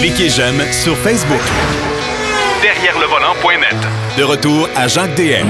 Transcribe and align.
Cliquez 0.00 0.28
j'aime 0.28 0.60
sur 0.72 0.96
Facebook. 0.98 1.40
Derrière 2.62 2.98
le 2.98 3.06
volant.net. 3.06 3.76
De 4.18 4.22
retour 4.22 4.68
à 4.76 4.88
Jacques 4.88 5.14
DM. 5.16 5.46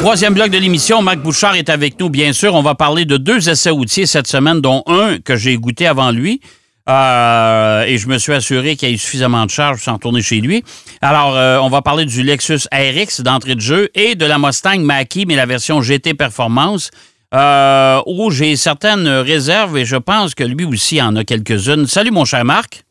Troisième 0.00 0.34
bloc 0.34 0.50
de 0.50 0.58
l'émission, 0.58 1.02
Marc 1.02 1.18
Bouchard 1.18 1.56
est 1.56 1.68
avec 1.68 1.98
nous, 1.98 2.08
bien 2.08 2.32
sûr. 2.32 2.54
On 2.54 2.62
va 2.62 2.74
parler 2.74 3.04
de 3.04 3.16
deux 3.16 3.48
essais 3.48 3.70
routiers 3.70 4.06
cette 4.06 4.28
semaine, 4.28 4.60
dont 4.60 4.82
un 4.86 5.18
que 5.18 5.36
j'ai 5.36 5.56
goûté 5.56 5.86
avant 5.86 6.12
lui. 6.12 6.40
Euh, 6.88 7.82
et 7.82 7.98
je 7.98 8.08
me 8.08 8.16
suis 8.16 8.32
assuré 8.32 8.76
qu'il 8.76 8.90
y 8.90 8.94
ait 8.94 8.96
suffisamment 8.96 9.44
de 9.44 9.50
charge 9.50 9.82
sans 9.82 9.98
tourner 9.98 10.22
chez 10.22 10.40
lui. 10.40 10.62
Alors, 11.02 11.36
euh, 11.36 11.58
on 11.58 11.68
va 11.68 11.82
parler 11.82 12.06
du 12.06 12.22
Lexus 12.22 12.60
RX 12.72 13.20
d'entrée 13.22 13.54
de 13.56 13.60
jeu 13.60 13.90
et 13.94 14.14
de 14.14 14.24
la 14.24 14.38
Mustang 14.38 14.78
Mach-E, 14.78 15.24
mais 15.26 15.36
la 15.36 15.46
version 15.46 15.82
GT 15.82 16.14
Performance, 16.14 16.90
euh, 17.34 18.00
où 18.06 18.30
j'ai 18.30 18.56
certaines 18.56 19.08
réserves 19.08 19.76
et 19.76 19.84
je 19.84 19.96
pense 19.96 20.34
que 20.34 20.44
lui 20.44 20.64
aussi 20.64 21.00
en 21.02 21.14
a 21.16 21.24
quelques-unes. 21.24 21.86
Salut, 21.86 22.10
mon 22.10 22.24
cher 22.24 22.44
Marc. 22.44 22.82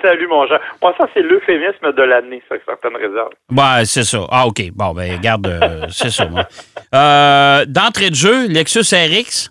Salut, 0.00 0.26
mon 0.28 0.46
Jean. 0.46 0.58
Moi, 0.80 0.94
ça, 0.98 1.06
c'est 1.14 1.22
l'euphémisme 1.22 1.92
de 1.92 2.02
l'année, 2.02 2.42
ça, 2.48 2.56
certaines 2.64 2.96
réserves. 2.96 3.32
Ben, 3.50 3.84
c'est 3.84 4.04
ça. 4.04 4.26
Ah, 4.30 4.46
OK. 4.46 4.60
Bon, 4.72 4.92
ben, 4.94 5.16
regarde, 5.16 5.46
euh, 5.46 5.86
c'est 5.90 6.10
ça. 6.10 6.26
moi. 6.26 6.46
Euh, 6.94 7.64
D'entrée 7.66 8.10
de 8.10 8.14
jeu, 8.14 8.48
Lexus 8.48 8.94
RX. 8.94 9.50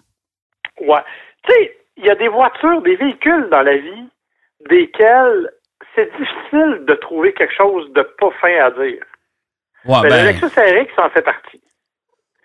Ouais. 0.81 1.02
Tu 1.44 1.53
sais, 1.53 1.77
il 1.97 2.05
y 2.05 2.09
a 2.09 2.16
des 2.16 2.27
voitures, 2.27 2.81
des 2.81 2.95
véhicules 2.95 3.47
dans 3.52 3.61
la 3.61 3.77
vie 3.77 4.08
desquels 4.69 5.49
c'est 5.95 6.09
difficile 6.17 6.85
de 6.88 6.94
trouver 6.95 7.33
quelque 7.33 7.53
chose 7.55 7.91
de 7.94 8.02
pas 8.19 8.30
fin 8.39 8.55
à 8.63 8.71
dire. 8.71 9.03
Ouais, 9.85 9.99
Mais 10.03 10.09
ben, 10.09 10.25
le 10.25 10.31
Lexus 10.31 10.47
RX 10.47 11.02
en 11.02 11.09
fait 11.09 11.21
partie. 11.21 11.61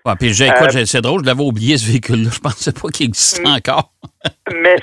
Ouais, 0.06 0.12
puis 0.19 0.33
j'ai- 0.33 0.46
écoute, 0.46 0.74
Euh, 0.74 0.84
c'est 0.87 1.01
drôle, 1.02 1.20
je 1.23 1.27
l'avais 1.27 1.42
oublié, 1.42 1.77
ce 1.77 1.87
véhicule-là. 1.91 2.30
Je 2.34 2.41
pensais 2.41 2.73
pas 2.73 2.88
qu'il 2.88 3.06
existait 3.09 3.46
encore. 3.48 3.91
Mais 4.62 4.77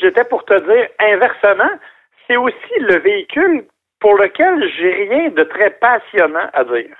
j'étais 0.00 0.24
pour 0.24 0.44
te 0.44 0.54
dire, 0.54 0.88
inversement, 1.00 1.70
c'est 2.26 2.36
aussi 2.36 2.74
le 2.80 2.98
véhicule 3.00 3.64
pour 4.00 4.14
lequel 4.14 4.54
j'ai 4.78 5.08
rien 5.10 5.28
de 5.30 5.42
très 5.44 5.70
passionnant 5.70 6.48
à 6.52 6.64
dire. 6.64 6.94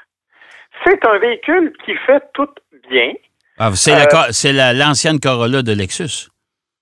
C'est 0.84 1.04
un 1.06 1.18
véhicule 1.18 1.72
qui 1.84 1.94
fait 2.06 2.22
tout 2.34 2.48
bien. 2.90 3.12
Ah, 3.58 3.70
c'est 3.74 3.92
Euh, 3.94 4.22
c'est 4.30 4.52
la- 4.52 4.72
l'ancienne 4.72 5.18
Corolla 5.20 5.62
de 5.62 5.72
Lexus. 5.72 6.28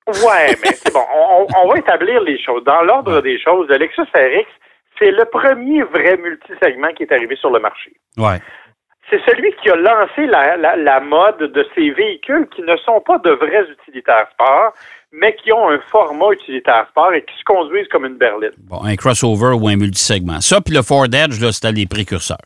Ouais, 0.06 0.56
mais 0.62 0.72
c'est 0.74 0.92
bon. 0.92 1.04
On, 1.14 1.46
on 1.64 1.68
va 1.68 1.78
établir 1.78 2.20
les 2.22 2.40
choses. 2.42 2.62
Dans 2.64 2.82
l'ordre 2.82 3.20
des 3.22 3.40
choses, 3.40 3.66
le 3.68 3.76
Lexus 3.76 4.02
RX, 4.14 4.46
c'est 4.98 5.10
le 5.10 5.24
premier 5.26 5.82
vrai 5.82 6.16
multisegment 6.18 6.92
qui 6.96 7.02
est 7.04 7.12
arrivé 7.12 7.36
sur 7.36 7.50
le 7.50 7.60
marché. 7.60 7.92
Ouais. 8.16 8.40
C'est 9.10 9.20
celui 9.24 9.52
qui 9.62 9.70
a 9.70 9.76
lancé 9.76 10.26
la, 10.26 10.56
la- 10.56 10.76
la 10.76 11.00
mode 11.00 11.38
de 11.38 11.66
ces 11.74 11.90
véhicules 11.90 12.48
qui 12.48 12.62
ne 12.62 12.76
sont 12.78 13.00
pas 13.00 13.18
de 13.18 13.30
vrais 13.30 13.64
utilitaires 13.70 14.26
sport, 14.32 14.72
mais 15.12 15.34
qui 15.36 15.52
ont 15.52 15.68
un 15.70 15.78
format 15.90 16.32
utilitaire 16.32 16.86
sport 16.90 17.12
et 17.14 17.22
qui 17.24 17.34
se 17.38 17.44
conduisent 17.44 17.88
comme 17.88 18.04
une 18.04 18.16
berline. 18.16 18.50
Bon, 18.58 18.82
un 18.84 18.96
crossover 18.96 19.54
ou 19.54 19.68
un 19.68 19.76
multisegment. 19.76 20.40
Ça, 20.40 20.60
puis 20.60 20.74
le 20.74 20.82
Ford 20.82 21.04
Edge, 21.06 21.40
là, 21.40 21.52
c'était 21.52 21.72
les 21.72 21.86
précurseurs. 21.86 22.36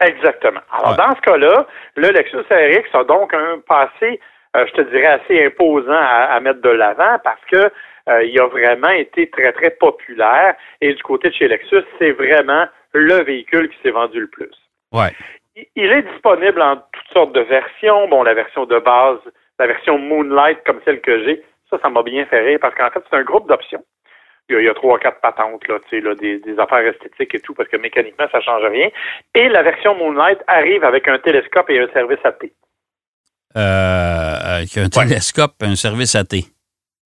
Exactement. 0.00 0.60
Alors, 0.72 0.90
Ouais. 0.90 0.96
dans 0.96 1.14
ce 1.16 1.20
cas-là, 1.22 1.66
le 1.96 2.08
Lexus 2.10 2.36
RX 2.50 2.94
a 2.94 3.04
donc 3.04 3.32
un 3.34 3.58
passé, 3.66 4.20
euh, 4.56 4.64
je 4.68 4.72
te 4.74 4.82
dirais, 4.82 5.06
assez 5.06 5.44
imposant 5.46 5.92
à, 5.92 6.34
à 6.34 6.40
mettre 6.40 6.60
de 6.60 6.68
l'avant 6.70 7.18
parce 7.24 7.40
que 7.50 7.70
euh, 8.08 8.22
il 8.24 8.38
a 8.38 8.46
vraiment 8.46 8.90
été 8.90 9.28
très, 9.30 9.52
très 9.52 9.70
populaire. 9.70 10.54
Et 10.80 10.94
du 10.94 11.02
côté 11.02 11.30
de 11.30 11.34
chez 11.34 11.48
Lexus, 11.48 11.82
c'est 11.98 12.12
vraiment 12.12 12.66
le 12.92 13.24
véhicule 13.24 13.68
qui 13.70 13.76
s'est 13.82 13.90
vendu 13.90 14.20
le 14.20 14.28
plus. 14.28 14.50
Ouais. 14.92 15.10
Il- 15.74 15.90
est 15.90 16.02
disponible 16.02 16.60
en 16.60 16.76
toutes 16.76 17.12
sortes 17.12 17.32
de 17.32 17.40
versions. 17.40 18.08
Bon, 18.08 18.22
la 18.22 18.34
version 18.34 18.66
de 18.66 18.78
base, 18.78 19.18
la 19.58 19.66
version 19.66 19.98
Moonlight 19.98 20.62
comme 20.64 20.80
celle 20.84 21.00
que 21.00 21.24
j'ai, 21.24 21.42
ça, 21.70 21.78
ça 21.80 21.88
m'a 21.88 22.02
bien 22.02 22.26
fait 22.26 22.40
rire 22.40 22.58
parce 22.60 22.74
qu'en 22.74 22.90
fait, 22.90 23.02
c'est 23.08 23.16
un 23.16 23.22
groupe 23.22 23.48
d'options. 23.48 23.82
Il 24.48 24.60
y 24.62 24.68
a, 24.68 24.74
trois, 24.74 24.98
quatre 25.00 25.20
patentes, 25.20 25.66
là, 25.66 25.78
tu 25.88 25.96
sais, 25.96 26.00
là, 26.00 26.14
des, 26.14 26.38
des 26.38 26.56
affaires 26.58 26.86
esthétiques 26.86 27.34
et 27.34 27.40
tout, 27.40 27.52
parce 27.54 27.68
que 27.68 27.76
mécaniquement, 27.78 28.26
ça 28.30 28.40
change 28.40 28.62
rien. 28.64 28.90
Et 29.34 29.48
la 29.48 29.62
version 29.62 29.96
Moonlight 29.96 30.38
arrive 30.46 30.84
avec 30.84 31.08
un 31.08 31.18
télescope 31.18 31.68
et 31.70 31.80
un 31.80 31.88
service 31.88 32.20
AT. 32.22 32.46
Euh, 33.56 34.56
avec 34.56 34.76
un 34.76 34.88
télescope, 34.88 35.54
un 35.62 35.74
service 35.74 36.14
AT. 36.14 36.55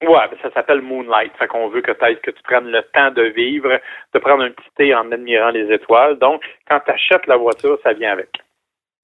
Ouais, 0.03 0.28
ça 0.43 0.50
s'appelle 0.55 0.81
Moonlight. 0.81 1.33
Fait 1.38 1.47
qu'on 1.47 1.69
veut 1.69 1.83
que 1.83 1.93
peut-être 1.93 2.22
que 2.22 2.31
tu 2.31 2.43
prennes 2.43 2.69
le 2.71 2.83
temps 2.94 3.11
de 3.11 3.22
vivre, 3.22 3.78
de 4.15 4.19
prendre 4.19 4.43
un 4.44 4.50
petit 4.50 4.71
thé 4.77 4.94
en 4.94 5.11
admirant 5.12 5.50
les 5.50 5.71
étoiles. 5.72 6.19
Donc, 6.19 6.43
quand 6.69 6.81
tu 6.81 6.91
achètes 6.91 7.27
la 7.27 7.37
voiture, 7.37 7.78
ça 7.83 7.93
vient 7.93 8.12
avec. 8.12 8.31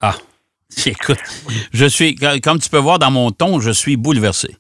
Ah, 0.01 0.15
écoute, 0.87 1.19
je 1.73 1.87
suis, 1.87 2.15
comme 2.43 2.59
tu 2.59 2.71
peux 2.71 2.79
voir 2.79 2.99
dans 2.99 3.11
mon 3.11 3.31
ton, 3.31 3.61
je 3.61 3.71
suis 3.71 3.97
bouleversé. 3.97 4.57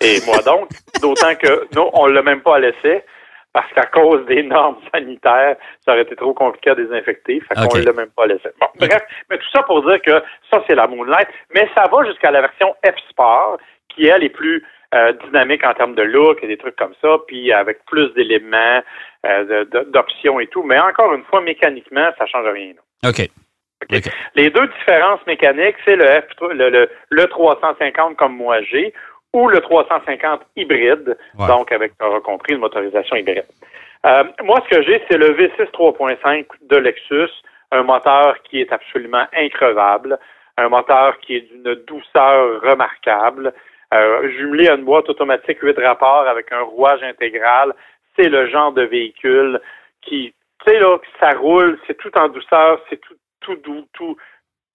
Et 0.00 0.20
moi 0.26 0.38
donc, 0.42 0.68
d'autant 1.02 1.34
que 1.34 1.66
nous, 1.74 1.88
on 1.92 2.06
l'a 2.06 2.22
même 2.22 2.42
pas 2.42 2.58
l'essai, 2.58 3.04
parce 3.52 3.72
qu'à 3.72 3.86
cause 3.86 4.24
des 4.26 4.42
normes 4.42 4.76
sanitaires, 4.92 5.56
ça 5.84 5.92
aurait 5.92 6.02
été 6.02 6.14
trop 6.16 6.34
compliqué 6.34 6.70
à 6.70 6.74
désinfecter. 6.74 7.40
Fait 7.40 7.54
qu'on 7.54 7.64
Ok. 7.78 7.84
l'a 7.84 7.92
même 7.92 8.10
pas 8.10 8.26
l'essai. 8.26 8.50
Bon, 8.60 8.66
bref, 8.78 9.02
mais 9.30 9.38
tout 9.38 9.50
ça 9.52 9.62
pour 9.64 9.84
dire 9.88 10.00
que 10.02 10.22
ça, 10.50 10.62
c'est 10.66 10.74
la 10.74 10.86
Moonlight, 10.86 11.28
mais 11.54 11.68
ça 11.74 11.84
va 11.90 12.04
jusqu'à 12.04 12.30
la 12.30 12.42
version 12.42 12.74
F-Sport, 12.84 13.58
qui, 13.88 14.06
elle, 14.06 14.24
est 14.24 14.28
plus 14.30 14.64
euh, 14.94 15.12
dynamique 15.24 15.64
en 15.64 15.74
termes 15.74 15.94
de 15.94 16.02
look 16.02 16.38
et 16.42 16.46
des 16.46 16.56
trucs 16.56 16.76
comme 16.76 16.94
ça, 17.02 17.16
puis 17.26 17.52
avec 17.52 17.84
plus 17.86 18.12
d'éléments, 18.14 18.80
euh, 19.26 19.64
d'options 19.88 20.38
et 20.40 20.46
tout. 20.46 20.62
Mais 20.62 20.78
encore 20.78 21.12
une 21.14 21.24
fois, 21.24 21.40
mécaniquement, 21.40 22.08
ça 22.18 22.26
change 22.26 22.46
rien. 22.46 22.72
non. 23.02 23.10
OK. 23.10 23.28
Les 24.34 24.48
deux 24.50 24.66
différences 24.78 25.20
mécaniques, 25.26 25.76
c'est 25.84 25.96
le, 25.96 26.04
F, 26.06 26.24
le, 26.52 26.70
le, 26.70 26.88
le 27.10 27.26
350 27.26 28.16
comme 28.16 28.34
moi 28.36 28.62
j'ai 28.62 28.94
ou 29.34 29.48
le 29.48 29.60
350 29.60 30.40
hybride, 30.56 31.16
Ouais. 31.38 31.46
donc 31.48 31.70
avec, 31.72 31.92
tu 31.98 32.06
auras 32.06 32.20
compris, 32.20 32.54
une 32.54 32.60
motorisation 32.60 33.16
hybride. 33.16 33.44
Euh, 34.06 34.24
moi, 34.44 34.62
ce 34.70 34.76
que 34.76 34.82
j'ai, 34.84 35.02
c'est 35.10 35.18
le 35.18 35.30
V6 35.34 35.70
3.5 35.72 36.46
de 36.70 36.76
Lexus, 36.76 37.30
un 37.72 37.82
moteur 37.82 38.36
qui 38.44 38.60
est 38.60 38.72
absolument 38.72 39.26
increvable, 39.36 40.18
un 40.56 40.68
moteur 40.68 41.18
qui 41.18 41.36
est 41.36 41.40
d'une 41.52 41.74
douceur 41.86 42.60
remarquable, 42.62 43.52
euh, 43.94 44.28
jumelé 44.36 44.68
à 44.68 44.74
une 44.74 44.84
boîte 44.84 45.08
automatique 45.08 45.58
8 45.62 45.78
rapports 45.78 46.26
avec 46.26 46.50
un 46.52 46.62
rouage 46.62 47.02
intégral. 47.02 47.74
C'est 48.16 48.28
le 48.28 48.48
genre 48.48 48.72
de 48.72 48.82
véhicule 48.82 49.60
qui, 50.02 50.34
tu 50.64 50.72
sais, 50.72 50.78
là, 50.80 50.98
ça 51.20 51.30
roule, 51.30 51.78
c'est 51.86 51.96
tout 51.96 52.16
en 52.16 52.28
douceur, 52.28 52.80
c'est 52.90 53.00
tout, 53.00 53.14
tout 53.40 53.56
doux, 53.56 53.84
tout, 53.92 54.16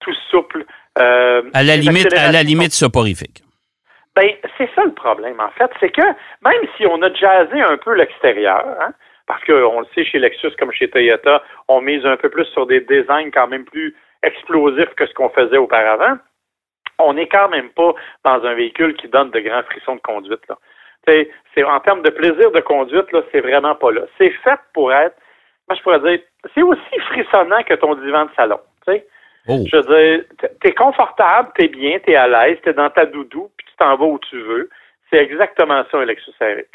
tout 0.00 0.14
souple. 0.30 0.64
Euh, 0.98 1.42
À 1.54 1.62
la 1.62 1.76
limite, 1.76 2.12
à 2.14 2.32
la 2.32 2.42
limite 2.42 2.72
soporifique. 2.72 3.42
ben, 4.16 4.30
c'est 4.58 4.68
ça 4.74 4.84
le 4.84 4.92
problème, 4.92 5.38
en 5.40 5.50
fait. 5.50 5.70
C'est 5.78 5.90
que 5.90 6.02
même 6.02 6.62
si 6.76 6.86
on 6.86 7.00
a 7.02 7.12
jazzé 7.12 7.60
un 7.60 7.76
peu 7.76 7.94
l'extérieur, 7.94 8.64
hein, 8.80 8.92
parce 9.26 9.44
qu'on 9.44 9.80
le 9.80 9.86
sait 9.94 10.04
chez 10.04 10.18
Lexus 10.18 10.50
comme 10.58 10.72
chez 10.72 10.90
Toyota, 10.90 11.42
on 11.68 11.80
mise 11.80 12.04
un 12.04 12.16
peu 12.16 12.28
plus 12.28 12.46
sur 12.46 12.66
des 12.66 12.80
designs 12.80 13.30
quand 13.32 13.46
même 13.46 13.64
plus 13.64 13.94
explosifs 14.22 14.92
que 14.96 15.06
ce 15.06 15.14
qu'on 15.14 15.28
faisait 15.30 15.56
auparavant, 15.56 16.18
on 17.04 17.14
n'est 17.14 17.28
quand 17.28 17.48
même 17.48 17.70
pas 17.70 17.94
dans 18.24 18.44
un 18.44 18.54
véhicule 18.54 18.94
qui 18.94 19.08
donne 19.08 19.30
de 19.30 19.40
grands 19.40 19.62
frissons 19.62 19.96
de 19.96 20.00
conduite. 20.00 20.42
Là. 20.48 20.56
C'est, 21.06 21.64
en 21.64 21.80
termes 21.80 22.02
de 22.02 22.10
plaisir 22.10 22.50
de 22.50 22.60
conduite, 22.60 23.10
là, 23.12 23.22
c'est 23.32 23.40
vraiment 23.40 23.74
pas 23.74 23.90
là. 23.90 24.02
C'est 24.18 24.30
fait 24.44 24.60
pour 24.74 24.92
être, 24.92 25.16
moi 25.68 25.76
je 25.76 25.82
pourrais 25.82 26.00
dire, 26.00 26.20
c'est 26.54 26.62
aussi 26.62 26.98
frissonnant 27.08 27.62
que 27.62 27.74
ton 27.74 27.94
divan 27.96 28.26
de 28.26 28.30
salon. 28.36 28.60
Oh. 29.48 29.64
Je 29.66 29.76
veux 29.76 29.82
dire, 29.82 30.24
t'es 30.60 30.74
confortable, 30.74 31.50
t'es 31.56 31.68
bien, 31.68 31.98
t'es 32.00 32.14
à 32.14 32.28
l'aise, 32.28 32.58
t'es 32.62 32.74
dans 32.74 32.90
ta 32.90 33.06
doudou, 33.06 33.50
puis 33.56 33.66
tu 33.68 33.76
t'en 33.78 33.96
vas 33.96 34.04
où 34.04 34.18
tu 34.18 34.40
veux. 34.40 34.68
C'est 35.10 35.18
exactement 35.18 35.82
ça 35.90 35.98
un 35.98 36.04
Lexus 36.04 36.30
RX. 36.40 36.68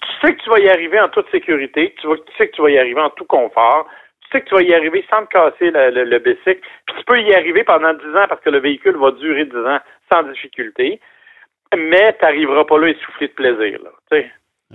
Tu 0.00 0.26
sais 0.26 0.34
que 0.34 0.42
tu 0.42 0.50
vas 0.50 0.58
y 0.58 0.68
arriver 0.68 1.00
en 1.00 1.08
toute 1.08 1.30
sécurité, 1.30 1.94
tu, 2.00 2.08
vas, 2.08 2.16
tu 2.16 2.36
sais 2.36 2.48
que 2.48 2.56
tu 2.56 2.62
vas 2.62 2.70
y 2.70 2.78
arriver 2.78 3.00
en 3.00 3.10
tout 3.10 3.24
confort, 3.24 3.86
sais 4.34 4.42
que 4.42 4.48
tu 4.48 4.54
vas 4.54 4.62
y 4.62 4.74
arriver 4.74 5.04
sans 5.10 5.24
te 5.26 5.30
casser 5.30 5.70
le, 5.70 5.90
le, 5.90 6.04
le 6.04 6.18
bicycle, 6.18 6.60
puis 6.86 6.96
tu 6.98 7.04
peux 7.06 7.20
y 7.20 7.34
arriver 7.34 7.64
pendant 7.64 7.92
10 7.94 8.00
ans 8.16 8.26
parce 8.28 8.40
que 8.40 8.50
le 8.50 8.58
véhicule 8.58 8.96
va 8.96 9.12
durer 9.12 9.44
10 9.44 9.56
ans 9.56 9.78
sans 10.12 10.22
difficulté, 10.24 11.00
mais 11.76 12.12
tu 12.18 12.24
n'arriveras 12.24 12.64
pas 12.64 12.78
là 12.78 12.88
essoufflé 12.88 13.28
de 13.28 13.32
plaisir. 13.32 13.78
Là. 13.82 13.90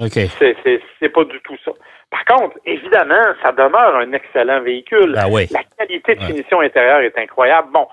OK. 0.02 0.12
c'est, 0.12 1.10
pas 1.10 1.24
du 1.26 1.40
tout 1.42 1.58
ça. 1.66 1.72
Par 2.10 2.26
contre, 2.26 2.58
évidemment, 2.66 3.34
ça 3.42 3.52
demeure 3.52 3.98
un 3.98 4.12
excellent 4.14 4.62
véhicule. 4.62 5.14
Ah 5.18 5.28
oui. 5.30 5.48
La 5.52 5.62
qualité 5.78 6.16
de 6.16 6.22
Ouais. 6.22 6.28
finition 6.28 6.62
intérieure 6.62 7.02
est 7.02 7.18
incroyable. 7.18 7.70
Bon, 7.72 7.88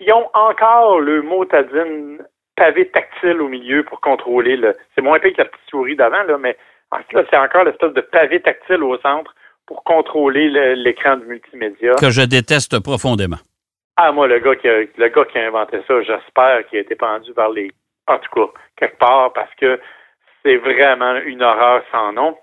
ils 0.00 0.12
ont 0.12 0.28
encore 0.34 1.00
le 1.00 1.22
motadine 1.22 2.18
pavé 2.56 2.88
tactile 2.88 3.40
au 3.40 3.48
milieu 3.48 3.84
pour 3.84 4.00
contrôler 4.00 4.56
le. 4.56 4.76
C'est 4.94 5.00
moins 5.00 5.18
pire 5.20 5.32
que 5.32 5.38
la 5.42 5.44
petite 5.44 5.70
souris 5.70 5.96
d'avant, 5.96 6.22
là, 6.24 6.38
mais 6.38 6.56
cas, 7.10 7.24
c'est 7.30 7.36
encore 7.36 7.64
l'espèce 7.64 7.92
de 7.92 8.00
pavé 8.00 8.40
tactile 8.40 8.82
au 8.82 8.98
centre 8.98 9.34
pour 9.68 9.84
contrôler 9.84 10.48
le- 10.48 10.74
l'écran 10.74 11.16
du 11.18 11.26
multimédia. 11.26 11.94
Que 12.00 12.10
je 12.10 12.22
déteste 12.22 12.82
profondément. 12.82 13.36
Ah, 13.96 14.10
moi, 14.12 14.26
le 14.26 14.38
gars 14.38 14.56
qui 14.56 14.66
a, 14.68 14.80
le 14.80 15.08
gars 15.08 15.24
qui 15.26 15.38
a 15.38 15.46
inventé 15.46 15.78
ça, 15.86 15.94
j'espère 16.02 16.66
qu'il 16.68 16.78
a 16.78 16.82
été 16.82 16.94
pendu 16.96 17.32
par 17.34 17.50
les. 17.50 17.70
En 18.06 18.18
tout 18.18 18.30
cas, 18.34 18.50
quelque 18.78 18.98
part, 18.98 19.32
parce 19.34 19.54
que 19.60 19.78
c'est 20.42 20.56
vraiment 20.56 21.16
une 21.16 21.42
horreur 21.42 21.82
sans 21.92 22.12
nom. 22.12 22.36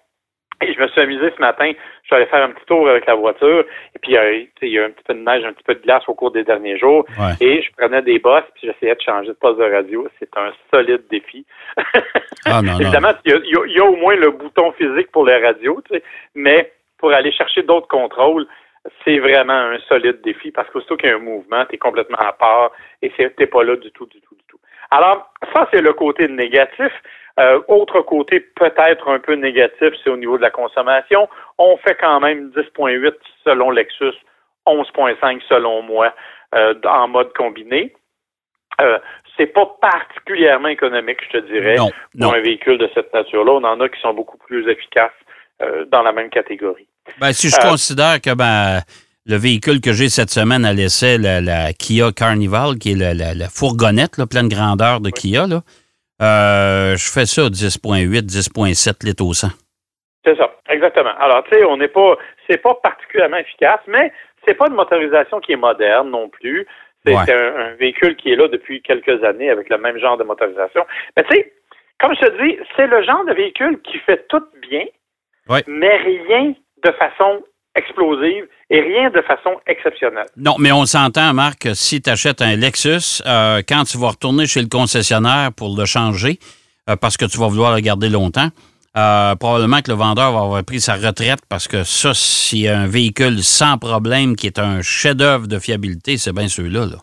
Et 0.62 0.74
je 0.74 0.80
me 0.80 0.88
suis 0.90 1.02
amusé 1.02 1.32
ce 1.36 1.42
matin. 1.42 1.72
Je 2.04 2.06
suis 2.08 2.16
allé 2.16 2.28
faire 2.28 2.44
un 2.44 2.52
petit 2.52 2.66
tour 2.66 2.88
avec 2.88 3.06
la 3.08 3.16
voiture. 3.16 3.66
Et 3.96 4.00
puis, 4.00 4.16
euh, 4.16 4.44
il 4.62 4.70
y 4.70 4.80
a 4.80 4.86
un 4.86 4.90
petit 4.92 5.04
peu 5.04 5.14
de 5.14 5.20
neige, 5.20 5.44
un 5.44 5.52
petit 5.54 5.64
peu 5.64 5.76
de 5.76 5.82
glace 5.82 6.04
au 6.08 6.14
cours 6.14 6.32
des 6.32 6.44
derniers 6.46 6.78
jours. 6.78 7.06
Ouais. 7.20 7.34
Et 7.46 7.62
je 7.62 7.72
prenais 7.78 8.02
des 8.04 8.20
bosses, 8.20 8.44
puis 8.54 8.68
j'essayais 8.68 8.96
de 8.96 9.02
changer 9.02 9.30
de 9.30 9.34
poste 9.34 9.60
de 9.60 9.66
radio. 9.70 10.08
C'est 10.20 10.30
un 10.38 10.52
solide 10.72 11.04
défi. 11.10 11.46
Ah, 12.46 12.62
non. 12.62 12.74
Évidemment, 12.80 13.12
il 13.26 13.34
y, 13.44 13.74
y 13.76 13.80
a 13.80 13.84
au 13.86 13.96
moins 13.98 14.16
le 14.16 14.30
bouton 14.32 14.72
physique 14.74 15.12
pour 15.12 15.26
les 15.26 15.38
radios, 15.44 15.82
tu 15.90 15.96
sais, 15.98 16.04
mais 16.36 16.72
pour 17.06 17.14
aller 17.14 17.32
chercher 17.32 17.62
d'autres 17.62 17.88
contrôles, 17.88 18.48
c'est 19.04 19.20
vraiment 19.20 19.54
un 19.54 19.78
solide 19.88 20.22
défi 20.24 20.50
parce 20.50 20.68
qu'aussitôt 20.72 20.98
qu'il 20.98 21.08
y 21.08 21.12
a 21.12 21.18
un 21.18 21.20
mouvement, 21.20 21.64
tu 21.68 21.76
es 21.76 21.78
complètement 21.78 22.18
à 22.18 22.34
part 22.34 22.72
et 23.04 23.12
tu 23.12 23.22
n'es 23.22 23.46
pas 23.46 23.64
là 23.64 23.76
du 23.76 23.92
tout, 23.92 24.08
du 24.08 24.20
tout, 24.22 24.34
du 24.34 24.44
tout. 24.48 24.58
Alors, 24.90 25.32
ça, 25.54 25.70
c'est 25.72 25.84
le 25.84 25.94
côté 25.94 26.28
négatif. 26.28 26.92
Euh, 27.40 27.62
autre 27.68 28.02
côté 28.02 28.40
peut-être 28.40 29.08
un 29.08 29.20
peu 29.20 29.36
négatif, 29.36 29.90
c'est 30.04 30.10
au 30.10 30.18
niveau 30.18 30.38
de 30.38 30.42
la 30.42 30.50
consommation. 30.50 31.30
On 31.60 31.78
fait 31.78 31.94
quand 31.94 32.20
même 32.22 32.50
10,8 32.58 33.14
selon 33.44 33.70
Lexus, 33.70 34.16
11,5 34.66 35.42
selon 35.48 35.84
moi 35.84 36.12
euh, 36.56 36.74
en 36.86 37.08
mode 37.08 37.32
combiné. 37.34 37.94
Euh, 38.82 38.98
c'est 39.38 39.54
pas 39.54 39.68
particulièrement 39.80 40.70
économique, 40.70 41.20
je 41.26 41.38
te 41.38 41.46
dirais, 41.46 41.76
Non, 41.76 41.92
pour 42.20 42.32
non. 42.32 42.34
un 42.34 42.42
véhicule 42.42 42.80
de 42.80 42.90
cette 42.96 43.14
nature-là. 43.14 43.52
On 43.52 43.64
en 43.64 43.80
a 43.80 43.90
qui 43.90 44.02
sont 44.02 44.16
beaucoup 44.16 44.40
plus 44.40 44.68
efficaces 44.68 45.12
euh, 45.62 45.86
dans 45.92 46.02
la 46.02 46.12
même 46.12 46.30
catégorie. 46.30 46.88
Ben, 47.20 47.32
si 47.34 47.50
je 47.50 47.56
Euh, 47.58 47.70
considère 47.70 48.20
que 48.22 48.34
ben, 48.34 48.82
le 49.26 49.36
véhicule 49.38 49.80
que 49.82 49.94
j'ai 49.94 50.10
cette 50.10 50.30
semaine 50.30 50.66
à 50.66 50.74
l'essai, 50.74 51.18
la, 51.18 51.42
la 51.42 51.74
Kia 51.74 52.12
Carnival, 52.12 52.78
qui 52.80 52.92
est 52.92 52.96
la, 52.96 53.14
la- 53.14 53.34
la 53.34 53.48
fourgonnette, 53.50 54.18
là, 54.18 54.26
pleine 54.28 54.48
grandeur 54.50 55.00
de 55.02 55.10
Kia, 55.10 55.48
là, 55.48 55.62
euh, 56.22 56.96
je 56.96 57.12
fais 57.12 57.26
ça 57.26 57.50
10,8, 57.50 58.22
10,7 58.26 59.06
litres 59.06 59.26
au 59.26 59.34
100. 59.34 59.48
C'est 60.26 60.36
ça, 60.38 60.50
exactement. 60.70 61.14
Alors, 61.20 61.44
tu 61.44 61.52
sais, 61.58 61.64
on 61.66 61.78
n'est 61.78 61.88
pas, 61.90 62.16
c'est 62.50 62.58
pas 62.62 62.74
particulièrement 62.82 63.38
efficace, 63.38 63.82
mais 63.88 64.12
c'est 64.48 64.56
pas 64.56 64.68
une 64.68 64.74
motorisation 64.76 65.40
qui 65.40 65.52
est 65.54 65.58
moderne 65.58 66.10
non 66.10 66.30
plus. 66.30 66.66
C'est 67.06 67.14
Ouais. 67.16 67.22
c'est 67.28 67.36
un, 67.36 67.56
un 67.58 67.74
véhicule 67.76 68.16
qui 68.16 68.32
est 68.32 68.36
là 68.36 68.48
depuis 68.48 68.82
quelques 68.82 69.24
années 69.24 69.52
avec 69.52 69.70
le 69.70 69.78
même 69.78 70.00
genre 70.00 70.18
de 70.18 70.24
motorisation. 70.24 70.84
Mais 71.16 71.24
tu 71.26 71.36
sais, 71.36 71.54
comme 72.00 72.16
je 72.16 72.22
te 72.26 72.44
dis, 72.44 72.58
c'est 72.76 72.88
le 72.88 73.04
genre 73.04 73.24
de 73.26 73.34
véhicule 73.34 73.80
qui 73.84 74.00
fait 74.00 74.26
tout 74.28 74.44
bien, 74.68 74.86
Mais 75.68 75.98
rien 75.98 76.54
de 76.84 76.92
façon 76.94 77.44
explosive 77.76 78.48
et 78.70 78.82
rien 78.82 79.10
de 79.10 79.22
façon 79.22 79.60
exceptionnelle. 79.68 80.28
Non, 80.38 80.56
mais 80.60 80.72
on 80.72 80.86
s'entend, 80.86 81.34
Marc, 81.34 81.64
que 81.64 81.74
si 81.74 82.02
tu 82.02 82.10
achètes 82.10 82.42
un 82.42 82.56
Lexus, 82.56 83.22
euh, 83.26 83.62
quand 83.68 83.84
tu 83.84 83.98
vas 83.98 84.10
retourner 84.10 84.46
chez 84.46 84.62
le 84.62 84.70
concessionnaire 84.70 85.50
pour 85.56 85.76
le 85.78 85.86
changer, 85.86 86.40
euh, 86.90 86.96
parce 86.96 87.18
que 87.18 87.26
tu 87.26 87.38
vas 87.38 87.48
vouloir 87.48 87.76
le 87.76 87.82
garder 87.82 88.10
longtemps, 88.10 88.50
euh, 88.98 89.36
probablement 89.36 89.82
que 89.82 89.92
le 89.92 89.98
vendeur 89.98 90.32
va 90.32 90.40
avoir 90.40 90.64
pris 90.64 90.80
sa 90.80 90.94
retraite 90.94 91.42
parce 91.50 91.68
que 91.68 91.84
ça, 91.84 92.14
c'est 92.14 92.70
un 92.70 92.88
véhicule 92.88 93.40
sans 93.44 93.78
problème 93.78 94.38
qui 94.38 94.48
est 94.48 94.58
un 94.58 94.82
chef-d'œuvre 94.82 95.48
de 95.48 95.60
fiabilité, 95.60 96.16
c'est 96.18 96.34
bien 96.34 96.48
ceux-là. 96.48 96.86
Là. 96.86 96.98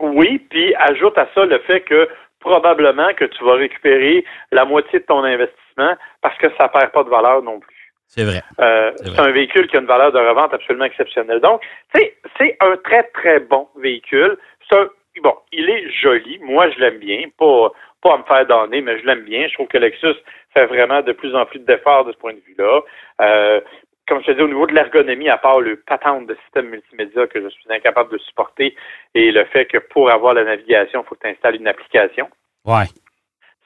Oui, 0.00 0.38
puis 0.50 0.74
ajoute 0.74 1.16
à 1.16 1.26
ça 1.34 1.46
le 1.46 1.58
fait 1.60 1.80
que 1.80 2.08
probablement 2.40 3.14
que 3.16 3.24
tu 3.24 3.44
vas 3.44 3.54
récupérer 3.54 4.24
la 4.52 4.66
moitié 4.66 4.98
de 4.98 5.04
ton 5.04 5.24
investissement 5.24 5.94
parce 6.20 6.36
que 6.38 6.48
ça 6.58 6.68
perd 6.68 6.92
pas 6.92 7.04
de 7.04 7.08
valeur 7.08 7.42
non 7.42 7.58
plus. 7.58 7.79
C'est 8.12 8.24
vrai. 8.24 8.42
Euh, 8.60 8.90
C'est 8.96 9.20
un 9.20 9.30
véhicule 9.30 9.68
qui 9.68 9.76
a 9.76 9.80
une 9.80 9.86
valeur 9.86 10.10
de 10.10 10.18
revente 10.18 10.52
absolument 10.52 10.84
exceptionnelle. 10.84 11.40
Donc, 11.40 11.62
c'est 11.94 12.56
un 12.60 12.76
très, 12.78 13.04
très 13.04 13.38
bon 13.38 13.68
véhicule. 13.76 14.36
Un- 14.72 14.88
bon, 15.22 15.34
il 15.52 15.70
est 15.70 15.88
joli. 15.90 16.38
Moi, 16.42 16.70
je 16.70 16.80
l'aime 16.80 16.98
bien. 16.98 17.22
Pas, 17.38 17.70
pas 18.02 18.14
à 18.14 18.18
me 18.18 18.24
faire 18.24 18.46
donner, 18.46 18.80
mais 18.80 18.98
je 18.98 19.06
l'aime 19.06 19.22
bien. 19.24 19.46
Je 19.46 19.54
trouve 19.54 19.68
que 19.68 19.78
Lexus 19.78 20.16
fait 20.52 20.66
vraiment 20.66 21.02
de 21.02 21.12
plus 21.12 21.34
en 21.36 21.46
plus 21.46 21.60
d'efforts 21.60 22.04
de 22.04 22.12
ce 22.12 22.18
point 22.18 22.34
de 22.34 22.40
vue-là. 22.40 22.80
Euh, 23.20 23.60
comme 24.08 24.20
je 24.22 24.26
te 24.26 24.32
dis, 24.32 24.42
au 24.42 24.48
niveau 24.48 24.66
de 24.66 24.74
l'ergonomie, 24.74 25.28
à 25.28 25.38
part 25.38 25.60
le 25.60 25.76
patente 25.76 26.26
de 26.26 26.36
système 26.44 26.68
multimédia 26.68 27.28
que 27.28 27.40
je 27.40 27.48
suis 27.48 27.64
incapable 27.70 28.10
de 28.10 28.18
supporter 28.18 28.74
et 29.14 29.30
le 29.30 29.44
fait 29.44 29.66
que 29.66 29.78
pour 29.78 30.10
avoir 30.10 30.34
la 30.34 30.42
navigation, 30.42 31.02
il 31.04 31.08
faut 31.08 31.14
que 31.14 31.20
tu 31.20 31.28
installes 31.28 31.56
une 31.56 31.68
application. 31.68 32.28
Ouais. 32.64 32.86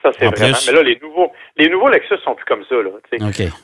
Ça, 0.05 0.13
c'est 0.19 0.27
En 0.27 0.31
vraiment. 0.31 0.53
plus- 0.55 0.69
Mais 0.71 0.77
là, 0.77 0.83
les 0.83 0.99
nouveaux, 1.01 1.33
les 1.57 1.69
nouveaux 1.71 1.89
Lexus 1.89 2.19
sont 2.25 2.35
plus 2.35 2.45
comme 2.45 2.63
ça. 2.69 2.75
Là. 2.77 2.91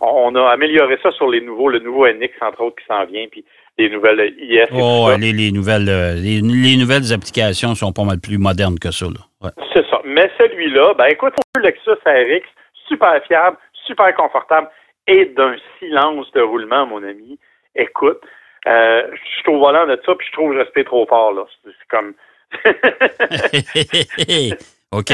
On 0.00 0.32
on 0.32 0.34
a 0.36 0.48
amélioré 0.50 0.96
ça 1.02 1.10
sur 1.12 1.28
les 1.28 1.40
nouveaux, 1.42 1.68
le 1.68 1.80
nouveau 1.80 2.06
NX, 2.06 2.30
entre 2.40 2.62
autres, 2.62 2.76
qui 2.80 2.86
s'en 2.86 3.04
vient, 3.04 3.26
puis 3.30 3.44
les 3.78 3.90
nouvelles 3.90 4.34
IS 4.38 4.56
et 4.56 4.64
Oh, 4.72 5.10
tout 5.12 5.20
les, 5.20 5.32
les 5.32 5.52
nouvelles, 5.52 5.88
euh, 5.88 6.14
les, 6.14 6.40
les 6.40 6.76
nouvelles 6.78 7.12
applications 7.12 7.74
sont 7.74 7.92
pas 7.92 8.04
mal 8.04 8.18
plus 8.20 8.38
modernes 8.38 8.78
que 8.78 8.90
ça. 8.90 9.06
Ouais. 9.06 9.50
C'est 9.74 9.86
ça. 9.90 10.00
Mais 10.04 10.30
celui-là, 10.38 10.94
ben 10.94 11.06
écoute, 11.06 11.34
un 11.56 11.60
Lexus 11.60 11.90
RX, 12.06 12.42
super 12.88 13.22
fiable, 13.26 13.56
super 13.86 14.14
confortable 14.14 14.68
et 15.06 15.26
d'un 15.26 15.56
silence 15.78 16.30
de 16.32 16.40
roulement, 16.40 16.86
mon 16.86 17.02
ami. 17.02 17.38
Écoute, 17.74 18.20
euh, 18.66 19.02
je 19.12 19.40
suis 19.40 19.50
au 19.50 19.58
volant 19.58 19.86
de 19.86 20.00
ça, 20.06 20.14
puis 20.14 20.26
je 20.26 20.32
trouve 20.32 20.50
que 20.52 20.58
je 20.58 20.62
respire 20.62 20.84
trop 20.86 21.06
fort, 21.06 21.32
là. 21.32 21.44
C'est 21.64 21.88
comme... 21.90 22.14
OK. 24.92 25.12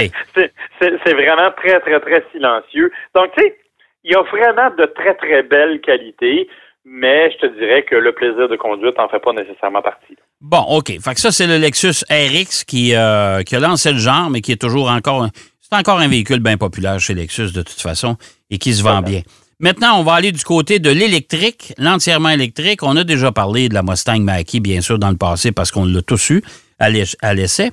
c'est 0.81 1.13
vraiment 1.13 1.51
très, 1.57 1.79
très, 1.81 2.01
très 2.01 2.25
silencieux. 2.33 2.91
Donc, 3.15 3.31
tu 3.37 3.43
sais, 3.45 3.57
il 4.05 4.13
y 4.13 4.15
a 4.15 4.23
vraiment 4.23 4.71
de 4.77 4.87
très, 4.87 5.15
très 5.15 5.43
belles 5.43 5.81
qualités, 5.81 6.49
mais 6.85 7.31
je 7.33 7.47
te 7.47 7.59
dirais 7.59 7.85
que 7.85 7.97
le 7.97 8.13
plaisir 8.13 8.49
de 8.49 8.57
conduite 8.57 8.97
n'en 8.97 9.09
fait 9.09 9.19
pas 9.19 9.33
nécessairement 9.33 9.83
partie. 9.83 10.17
Bon, 10.41 10.61
OK. 10.69 10.93
Fait 11.01 11.15
que 11.15 11.21
ça, 11.21 11.31
c'est 11.33 11.47
le 11.47 11.59
Lexus 11.59 12.05
RX 12.11 12.65
qui, 12.65 12.95
euh, 12.95 13.43
qui 13.43 13.57
a 13.57 13.61
lancé 13.61 13.93
le 13.93 13.99
genre, 13.99 14.31
mais 14.31 14.41
qui 14.41 14.53
est 14.53 14.61
toujours 14.61 14.89
encore. 14.91 15.23
un- 15.25 15.31
C'est 15.61 15.75
encore 15.77 15.99
un 15.99 16.07
véhicule 16.09 16.39
bien 16.39 16.57
populaire 16.57 17.01
chez 17.01 17.13
Lexus, 17.15 17.51
de 17.53 17.63
toute 17.63 17.81
façon, 17.81 18.17
et 18.51 18.59
qui 18.59 18.73
se 18.73 18.85
vend 18.85 19.03
bien. 19.03 19.23
Maintenant, 19.59 19.99
on 19.99 20.05
va 20.05 20.13
aller 20.15 20.31
du 20.31 20.45
côté 20.45 20.79
de 20.79 20.91
l'électrique, 20.91 21.73
l'entièrement 21.77 22.29
électrique. 22.29 22.83
On 22.85 22.95
a 22.97 23.03
déjà 23.03 23.33
parlé 23.33 23.69
de 23.69 23.75
la 23.75 23.83
Mustang 23.83 24.21
Mach-E, 24.21 24.61
bien 24.61 24.81
sûr, 24.81 24.99
dans 25.01 25.11
le 25.11 25.17
passé, 25.17 25.51
parce 25.51 25.73
qu'on 25.73 25.85
l'a 25.87 26.03
tous 26.03 26.31
eu 26.31 26.43
à 26.79 26.89
l'essai. 26.91 27.71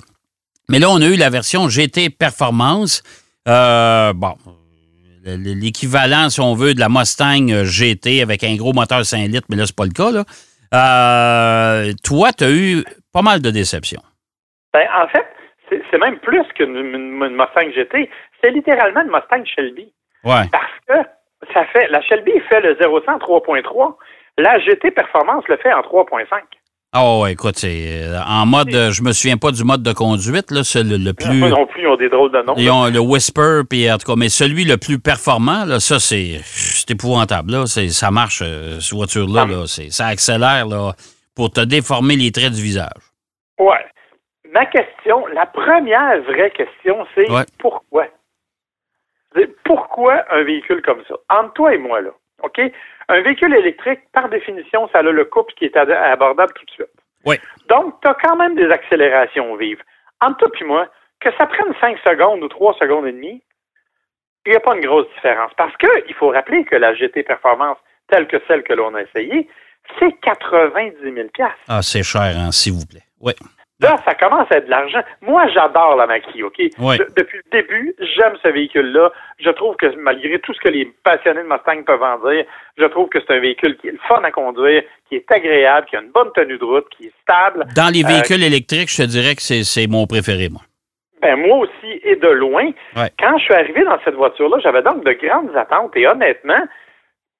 Mais 0.68 0.78
là, 0.78 0.88
on 0.90 1.00
a 1.00 1.06
eu 1.06 1.16
la 1.16 1.30
version 1.30 1.68
GT 1.68 2.10
Performance. 2.10 3.02
Euh, 3.48 4.12
bon, 4.14 4.34
l'équivalent, 5.24 6.30
si 6.30 6.40
on 6.40 6.54
veut, 6.54 6.74
de 6.74 6.80
la 6.80 6.88
Mustang 6.88 7.64
GT 7.64 8.22
avec 8.22 8.44
un 8.44 8.56
gros 8.56 8.72
moteur 8.72 9.04
5 9.04 9.28
litres, 9.28 9.46
mais 9.50 9.56
là, 9.56 9.66
c'est 9.66 9.76
pas 9.76 9.84
le 9.84 9.90
cas. 9.92 10.10
Là. 10.10 10.24
Euh, 10.74 11.92
toi, 12.02 12.32
tu 12.32 12.44
as 12.44 12.50
eu 12.50 12.84
pas 13.12 13.22
mal 13.22 13.40
de 13.40 13.50
déceptions. 13.50 14.02
Ben, 14.72 14.86
en 15.00 15.06
fait, 15.08 15.26
c'est 15.90 15.98
même 15.98 16.18
plus 16.18 16.42
qu'une 16.54 16.74
une- 16.76 16.94
une 17.22 17.36
Mustang 17.36 17.70
GT. 17.74 18.10
C'est 18.42 18.50
littéralement 18.50 19.02
une 19.02 19.10
Mustang 19.12 19.44
Shelby. 19.44 19.92
Ouais. 20.24 20.48
Parce 20.50 20.72
que 20.88 21.08
ça 21.52 21.64
fait, 21.72 21.88
la 21.88 22.00
Shelby 22.02 22.32
fait 22.48 22.60
le 22.60 22.76
0 22.80 23.00
en 23.06 23.18
3.3. 23.18 23.96
La 24.38 24.58
GT 24.58 24.90
Performance 24.90 25.44
le 25.48 25.56
fait 25.58 25.72
en 25.72 25.82
3.5. 25.82 26.42
Ah 26.96 27.18
ouais, 27.18 27.32
écoute, 27.32 27.56
c'est 27.56 28.04
euh, 28.04 28.20
en 28.24 28.46
mode, 28.46 28.70
je 28.70 29.02
me 29.02 29.10
souviens 29.12 29.36
pas 29.36 29.50
du 29.50 29.64
mode 29.64 29.82
de 29.82 29.92
conduite, 29.92 30.52
là, 30.52 30.62
c'est 30.62 30.84
le, 30.84 30.96
le 30.96 31.12
plus. 31.12 31.40
Pas 31.40 31.48
non 31.48 31.66
plus, 31.66 31.82
ils 31.82 31.88
ont 31.88 31.96
des 31.96 32.08
drôles 32.08 32.30
de 32.30 32.40
noms. 32.42 32.54
Ils 32.56 32.70
ont 32.70 32.86
le 32.86 33.00
Whisper, 33.00 33.62
puis 33.68 33.90
en 33.90 33.98
tout 33.98 34.06
cas, 34.06 34.14
mais 34.16 34.28
celui 34.28 34.64
le 34.64 34.76
plus 34.76 35.00
performant, 35.00 35.64
là, 35.64 35.80
ça, 35.80 35.98
c'est 35.98 36.38
c'est 36.44 36.92
épouvantable. 36.92 37.50
Là. 37.50 37.66
C'est- 37.66 37.88
Ça 37.88 38.12
marche, 38.12 38.42
euh, 38.44 38.78
cette 38.78 38.94
voiture-là. 38.96 39.44
Ah. 39.44 39.50
Là, 39.50 39.66
c'est- 39.66 39.90
ça 39.90 40.06
accélère 40.06 40.66
là, 40.68 40.92
pour 41.34 41.50
te 41.50 41.60
déformer 41.62 42.14
les 42.14 42.30
traits 42.30 42.52
du 42.52 42.62
visage. 42.62 43.02
Ouais. 43.58 43.84
Ma 44.52 44.64
question, 44.66 45.26
la 45.34 45.46
première 45.46 46.22
vraie 46.22 46.52
question, 46.52 47.04
c'est 47.16 47.28
Ouais. 47.28 47.42
pourquoi? 47.58 48.06
Pourquoi 49.64 50.22
un 50.30 50.44
véhicule 50.44 50.80
comme 50.82 51.02
ça? 51.08 51.14
Entre 51.28 51.54
toi 51.54 51.74
et 51.74 51.78
moi, 51.78 52.00
là, 52.00 52.10
OK? 52.44 52.60
Un 53.08 53.20
véhicule 53.22 53.52
électrique, 53.54 54.00
par 54.12 54.28
définition, 54.28 54.88
ça 54.92 55.00
a 55.00 55.02
le 55.02 55.24
couple 55.24 55.52
qui 55.58 55.64
est 55.66 55.76
abordable 55.76 56.52
tout 56.54 56.64
de 56.64 56.70
suite. 56.70 56.93
Oui. 57.26 57.36
Donc, 57.68 58.00
tu 58.02 58.08
as 58.08 58.14
quand 58.14 58.36
même 58.36 58.54
des 58.54 58.70
accélérations 58.70 59.56
vives. 59.56 59.82
Entre 60.20 60.38
toi 60.48 60.58
et 60.60 60.64
moi, 60.64 60.88
que 61.20 61.30
ça 61.38 61.46
prenne 61.46 61.72
5 61.80 61.98
secondes 62.04 62.42
ou 62.42 62.48
3 62.48 62.74
secondes 62.74 63.06
et 63.06 63.12
demie, 63.12 63.42
il 64.46 64.50
n'y 64.50 64.56
a 64.56 64.60
pas 64.60 64.74
une 64.76 64.84
grosse 64.84 65.06
différence. 65.14 65.52
Parce 65.56 65.76
que 65.76 65.86
il 66.08 66.14
faut 66.14 66.28
rappeler 66.28 66.64
que 66.64 66.76
la 66.76 66.94
GT 66.94 67.22
Performance, 67.22 67.78
telle 68.08 68.26
que 68.26 68.36
celle 68.46 68.62
que 68.62 68.74
l'on 68.74 68.94
a 68.94 69.02
essayée, 69.02 69.48
c'est 69.98 70.12
90 70.20 70.96
000 71.02 71.28
Ah, 71.68 71.82
c'est 71.82 72.02
cher, 72.02 72.34
hein, 72.36 72.52
s'il 72.52 72.72
vous 72.74 72.86
plaît. 72.86 73.04
Oui. 73.20 73.32
Là, 73.80 73.96
ça 74.06 74.14
commence 74.14 74.46
à 74.52 74.58
être 74.58 74.66
de 74.66 74.70
l'argent. 74.70 75.00
Moi, 75.20 75.46
j'adore 75.52 75.96
la 75.96 76.06
Mach-E, 76.06 76.44
OK? 76.44 76.58
Oui. 76.78 76.96
De- 76.96 77.08
depuis 77.16 77.38
le 77.44 77.50
début, 77.50 77.94
j'aime 77.98 78.34
ce 78.42 78.48
véhicule-là. 78.48 79.10
Je 79.40 79.50
trouve 79.50 79.74
que 79.76 79.86
malgré 79.96 80.38
tout 80.38 80.54
ce 80.54 80.60
que 80.60 80.68
les 80.68 80.86
passionnés 81.02 81.42
de 81.42 81.48
Mustang 81.48 81.82
peuvent 81.84 82.02
en 82.02 82.18
dire, 82.30 82.44
je 82.78 82.84
trouve 82.84 83.08
que 83.08 83.18
c'est 83.20 83.34
un 83.34 83.40
véhicule 83.40 83.76
qui 83.78 83.88
est 83.88 83.92
le 83.92 83.98
fun 84.06 84.22
à 84.22 84.30
conduire, 84.30 84.82
qui 85.08 85.16
est 85.16 85.30
agréable, 85.32 85.86
qui 85.90 85.96
a 85.96 86.00
une 86.02 86.12
bonne 86.12 86.30
tenue 86.34 86.56
de 86.56 86.64
route, 86.64 86.86
qui 86.96 87.06
est 87.06 87.12
stable. 87.22 87.66
Dans 87.74 87.92
les 87.92 88.04
Euh, 88.04 88.08
véhicules 88.08 88.44
électriques, 88.44 88.90
je 88.90 89.02
te 89.02 89.08
dirais 89.08 89.34
que 89.34 89.42
c'est 89.42 89.64
c'est 89.64 89.88
mon 89.88 90.06
préféré, 90.06 90.48
moi. 90.50 90.62
Ben, 91.20 91.36
moi 91.36 91.56
aussi, 91.58 92.00
et 92.04 92.16
de 92.16 92.28
loin. 92.28 92.66
Ouais. 92.96 93.10
Quand 93.18 93.36
je 93.38 93.44
suis 93.44 93.54
arrivé 93.54 93.82
dans 93.82 93.98
cette 94.04 94.14
voiture-là, 94.14 94.58
j'avais 94.62 94.82
donc 94.82 95.02
de 95.04 95.12
grandes 95.14 95.56
attentes. 95.56 95.96
Et 95.96 96.06
honnêtement, 96.06 96.62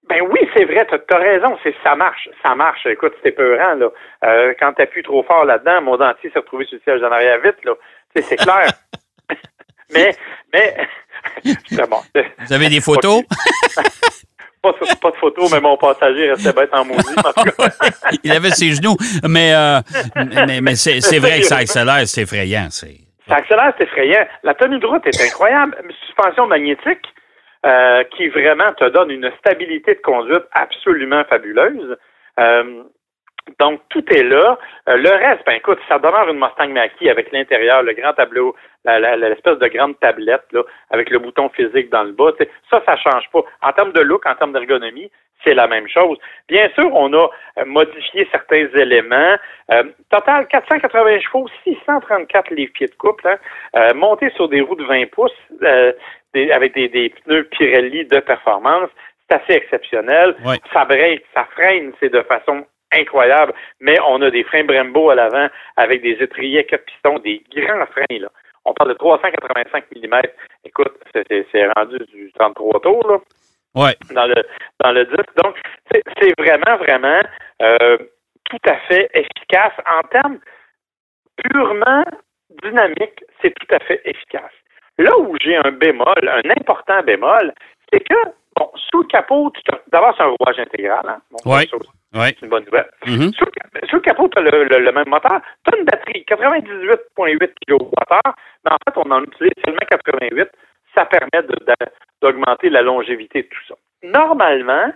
ben 0.09 0.21
oui, 0.31 0.41
c'est 0.55 0.65
vrai, 0.65 0.87
t'as 0.87 1.17
as 1.17 1.19
raison, 1.19 1.59
c'est 1.63 1.75
ça 1.83 1.95
marche, 1.97 2.29
ça 2.43 2.55
marche. 2.55 2.85
Écoute, 2.87 3.15
c'est 3.23 3.33
peurant, 3.33 3.75
là. 3.75 3.89
Euh, 4.25 4.53
quand 4.59 4.73
t'appuies 4.75 5.03
trop 5.03 5.23
fort 5.23 5.45
là-dedans, 5.45 5.81
mon 5.83 5.97
dentier 5.97 6.31
s'est 6.31 6.39
retrouvé 6.39 6.67
sur 6.67 6.77
le 6.77 6.83
siège 6.83 7.01
d'en 7.01 7.11
arrière 7.13 7.41
vite, 7.41 7.65
là. 7.65 7.73
Tu 8.15 8.23
c'est 8.23 8.37
clair. 8.37 8.69
mais, 9.95 10.11
mais, 10.53 10.77
c'est 11.67 11.89
bon. 11.89 12.01
Vous 12.41 12.53
avez 12.53 12.69
des 12.69 12.81
photos? 12.81 13.23
pas, 14.63 14.73
pas 15.01 15.11
de 15.11 15.17
photo, 15.17 15.49
mais 15.53 15.61
mon 15.61 15.77
passager 15.77 16.31
restait 16.31 16.53
bête 16.53 16.71
en 16.73 16.85
maudit. 16.85 17.15
en 17.25 17.33
tout 17.33 17.51
cas. 17.57 17.69
Il 18.23 18.33
avait 18.33 18.51
ses 18.51 18.73
genoux. 18.73 18.97
Mais, 19.27 19.55
euh, 19.55 19.81
mais, 20.47 20.61
mais 20.61 20.75
c'est 20.75 21.19
vrai 21.19 21.39
que 21.41 21.47
ça 21.47 21.57
accélère, 21.59 22.07
c'est 22.07 22.23
effrayant. 22.23 22.69
c'est- 22.71 23.01
Ça 23.27 23.37
accélère, 23.37 23.73
c'est 23.79 23.85
effrayant. 23.85 24.27
La 24.43 24.55
tenue 24.55 24.79
de 24.79 24.87
route 24.87 25.07
est 25.07 25.23
incroyable. 25.23 25.77
Suspension 26.07 26.47
magnétique 26.47 27.07
euh, 27.65 28.05
qui 28.05 28.29
vraiment 28.29 28.73
te 28.75 28.89
donne 28.89 29.11
une 29.11 29.31
stabilité 29.39 29.95
de 29.95 30.01
conduite 30.01 30.45
absolument 30.53 31.25
fabuleuse. 31.25 31.97
Euh, 32.39 32.83
donc, 33.59 33.81
tout 33.91 34.05
est 34.13 34.23
là. 34.23 34.59
Euh, 34.89 34.97
le 34.97 35.11
reste, 35.11 35.45
ben 35.47 35.53
écoute, 35.53 35.79
ça 35.89 35.99
demeure 35.99 36.29
une 36.29 36.39
Mustang 36.39 36.69
Mach-E 36.69 37.11
avec 37.11 37.31
l'intérieur, 37.33 37.83
le 37.83 37.93
grand 37.93 38.13
tableau, 38.15 38.57
la- 38.85 38.99
la- 38.99 39.17
la- 39.17 39.29
l'espèce 39.29 39.59
de 39.59 39.69
grande 39.69 39.99
tablette 40.01 40.45
là, 40.53 40.63
avec 40.91 41.11
le 41.11 41.19
bouton 41.19 41.49
physique 41.51 41.91
dans 41.91 42.05
le 42.05 42.13
bas. 42.13 42.33
Tu 42.39 42.45
sais, 42.45 42.51
ça, 42.71 42.83
ça 42.87 42.97
change 42.97 43.29
pas. 43.31 43.41
En 43.63 43.73
termes 43.73 43.93
de 43.93 44.01
look, 44.01 44.25
en 44.27 44.35
termes 44.35 44.53
d'ergonomie, 44.53 45.11
c'est 45.45 45.53
la 45.55 45.67
même 45.67 45.87
chose. 45.89 46.17
Bien 46.49 46.71
sûr, 46.75 46.91
on 46.95 47.13
a 47.13 47.29
euh, 47.59 47.65
modifié 47.67 48.27
certains 48.33 48.67
éléments. 48.75 49.37
Euh, 49.71 49.85
total, 50.11 50.47
480 50.49 51.21
chevaux, 51.21 51.47
634 51.65 52.51
livres-pieds 52.51 52.87
de 52.89 52.95
couple, 52.95 53.29
hein, 53.29 53.37
euh, 53.77 53.93
monté 53.95 54.31
sur 54.31 54.49
des 54.49 54.63
roues 54.63 54.77
de 54.77 54.85
20 54.85 55.11
pouces 55.11 55.33
euh, 55.63 55.93
des- 56.33 56.51
avec 56.51 56.75
des, 56.75 56.89
des 56.89 57.11
pneus 57.11 57.45
Pirelli 57.45 58.07
de 58.07 58.21
performance. 58.21 58.89
C'est 59.29 59.37
assez 59.37 59.53
exceptionnel. 59.55 60.35
Ouais. 60.47 60.57
Ça 60.73 60.85
break, 60.87 61.25
ça 61.35 61.47
freine, 61.53 61.93
c'est 62.01 62.11
de 62.13 62.23
façon 62.23 62.67
incroyable, 62.99 63.53
mais 63.81 63.97
on 64.09 64.21
a 64.23 64.31
des 64.31 64.45
freins 64.45 64.65
Brembo 64.65 65.11
à 65.11 65.15
l'avant 65.15 65.49
avec 65.77 66.03
des 66.03 66.17
étriers 66.21 66.61
à 66.61 66.63
quatre 66.65 66.85
pistons, 66.85 67.19
des 67.19 67.43
grands 67.55 67.87
freins, 67.87 68.19
là. 68.21 68.29
On 68.65 68.73
parle 68.73 68.91
de 68.91 68.95
385 68.95 69.85
mm. 69.95 70.21
Écoute, 70.65 70.93
c'est- 71.13 71.67
rendu 71.77 71.99
du 72.13 72.33
33 72.39 72.81
tours, 72.81 73.07
là 73.11 73.19
Ouais. 73.75 73.95
dans 74.15 74.27
le 74.27 74.37
dans 74.83 74.93
le 74.93 75.05
disque. 75.05 75.35
Donc, 75.43 75.57
c'est 75.93 76.33
vraiment, 76.39 76.77
vraiment 76.79 77.21
euh, 77.63 77.99
tout 78.49 78.71
à 78.71 78.77
fait 78.89 79.11
efficace. 79.15 79.73
En 79.87 80.03
termes 80.09 80.39
purement 81.37 82.05
dynamiques, 82.63 83.25
c'est 83.43 83.53
tout 83.55 83.75
à 83.75 83.79
fait 83.81 84.01
efficace. 84.05 84.53
Là 84.99 85.19
où 85.19 85.37
j'ai 85.41 85.57
un 85.57 85.73
bémol, 85.73 86.29
un 86.29 86.49
important 86.51 87.03
bémol, 87.03 87.53
c'est 87.93 88.01
que, 88.01 88.15
bon, 88.57 88.71
sous 88.77 89.03
le 89.03 89.09
capot, 89.09 89.53
d'abord, 89.89 90.15
c'est 90.17 90.23
un 90.23 90.35
rouage 90.39 90.59
intégral. 90.59 91.05
Hein? 91.09 91.19
Bon, 91.31 91.53
Ouais. 91.53 91.67
Ouais. 92.15 92.29
C'est 92.39 92.43
une 92.43 92.49
bonne 92.51 92.65
nouvelle. 92.65 92.91
Mhm. 93.07 93.33
Sous, 93.35 93.45
le- 93.97 94.01
capot, 94.01 94.29
tu 94.29 94.39
as 94.39 94.43
le, 94.43 94.65
le- 94.65 94.79
le 94.79 94.93
même 94.93 95.09
moteur. 95.09 95.41
Tu 95.67 95.75
as 95.75 95.79
une 95.79 95.85
batterie, 95.85 96.25
98,8 96.27 97.55
kWh, 97.67 97.91
mais 98.65 98.71
en 98.73 98.77
fait, 98.85 98.97
on 98.97 99.11
en 99.11 99.23
utilise 99.25 99.53
seulement 99.65 99.81
88. 99.91 100.49
Ça 100.95 101.07
permet 101.07 101.47
d'augmenter 102.23 102.71
la 102.71 102.83
longévité 102.83 103.43
de 103.43 103.49
tout 103.49 103.65
ça. 103.69 103.75
Normalement, 104.03 104.93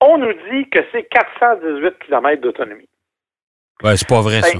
on 0.00 0.18
nous 0.18 0.32
dit 0.50 0.68
que 0.70 0.80
c'est 0.92 1.04
418 1.04 1.98
km 2.00 2.40
d'autonomie. 2.42 2.88
Ouais, 3.82 3.96
c'est 3.96 4.08
pas 4.08 4.20
vrai, 4.22 4.40
ça. 4.42 4.58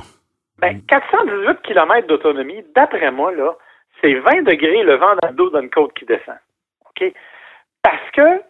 Ben, 0.59 0.81
418 0.89 1.61
km 1.63 2.07
d'autonomie, 2.07 2.65
d'après 2.75 3.11
moi, 3.11 3.33
là, 3.33 3.53
c'est 4.01 4.15
20 4.15 4.43
degrés 4.43 4.83
le 4.85 4.95
vent 4.97 5.15
dans 5.23 5.29
le 5.29 5.35
dos 5.35 5.51
d'une 5.51 5.71
côte 5.71 5.93
qui 5.95 6.05
descend. 6.05 6.37
OK? 6.89 7.13
Parce 7.83 8.11
que, 8.13 8.41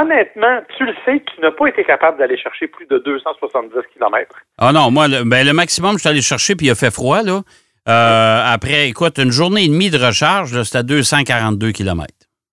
honnêtement, 0.00 0.60
tu 0.76 0.84
le 0.84 0.94
sais, 1.04 1.22
tu 1.34 1.40
n'as 1.40 1.50
pas 1.50 1.66
été 1.66 1.84
capable 1.84 2.18
d'aller 2.18 2.36
chercher 2.36 2.66
plus 2.68 2.86
de 2.86 2.98
270 2.98 3.70
km. 3.92 4.36
Ah 4.58 4.72
non, 4.72 4.90
moi, 4.90 5.08
le, 5.08 5.24
ben, 5.24 5.46
le 5.46 5.52
maximum, 5.52 5.92
je 5.94 5.98
suis 6.00 6.08
allé 6.08 6.22
chercher, 6.22 6.54
puis 6.56 6.66
il 6.66 6.70
a 6.70 6.74
fait 6.74 6.92
froid, 6.92 7.22
là. 7.22 7.40
Euh, 7.88 8.42
après, 8.46 8.88
écoute, 8.88 9.18
une 9.18 9.30
journée 9.30 9.64
et 9.64 9.68
demie 9.68 9.90
de 9.90 9.98
recharge, 9.98 10.62
c'était 10.62 10.78
à 10.78 10.82
242 10.82 11.72
km. 11.72 12.06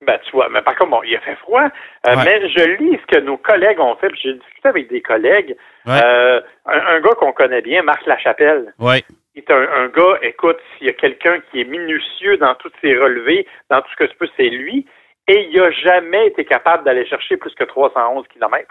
Ben, 0.05 0.19
tu 0.25 0.31
vois, 0.31 0.49
mais 0.49 0.61
par 0.61 0.75
contre, 0.75 0.91
bon, 0.91 1.01
il 1.05 1.15
a 1.15 1.19
fait 1.21 1.35
froid, 1.37 1.61
euh, 2.07 2.15
Ouais. 2.15 2.23
mais 2.25 2.49
je 2.49 2.63
lis 2.83 2.99
ce 3.01 3.15
que 3.15 3.21
nos 3.23 3.37
collègues 3.37 3.79
ont 3.79 3.95
fait, 3.95 4.09
puis 4.09 4.19
j'ai 4.23 4.33
discuté 4.33 4.67
avec 4.67 4.89
des 4.89 5.01
collègues. 5.01 5.55
Ouais. 5.85 5.99
Euh, 6.03 6.41
un, 6.65 6.95
un 6.95 6.99
gars 7.01 7.13
qu'on 7.19 7.31
connaît 7.31 7.61
bien, 7.61 7.83
Marc 7.83 8.05
Lachapelle, 8.07 8.73
Oui. 8.79 9.03
il 9.35 9.39
est 9.43 9.51
un, 9.51 9.61
un 9.61 9.87
gars, 9.87 10.17
écoute, 10.23 10.57
s'il 10.77 10.87
y 10.87 10.89
a 10.89 10.93
quelqu'un 10.93 11.37
qui 11.51 11.61
est 11.61 11.65
minutieux 11.65 12.37
dans 12.37 12.55
toutes 12.55 12.73
ses 12.81 12.95
relevés, 12.97 13.47
dans 13.69 13.81
tout 13.81 13.89
ce 13.91 14.03
que 14.03 14.09
tu 14.11 14.17
peux, 14.17 14.27
c'est 14.35 14.49
lui, 14.49 14.85
et 15.31 15.49
il 15.51 15.59
n'a 15.59 15.71
jamais 15.71 16.27
été 16.27 16.43
capable 16.45 16.83
d'aller 16.83 17.05
chercher 17.07 17.37
plus 17.37 17.53
que 17.53 17.63
311 17.63 18.25
km 18.33 18.67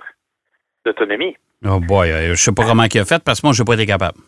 d'autonomie. 0.85 1.37
Oh 1.67 1.79
boy, 1.81 2.11
euh, 2.11 2.31
je 2.35 2.43
sais 2.43 2.53
pas 2.53 2.65
comment 2.65 2.85
il 2.85 2.99
a 3.01 3.05
fait, 3.05 3.23
parce 3.23 3.41
que 3.41 3.47
moi, 3.47 3.55
je 3.55 3.63
n'ai 3.63 3.67
pas 3.67 3.75
été 3.75 3.87
capable. 3.87 4.19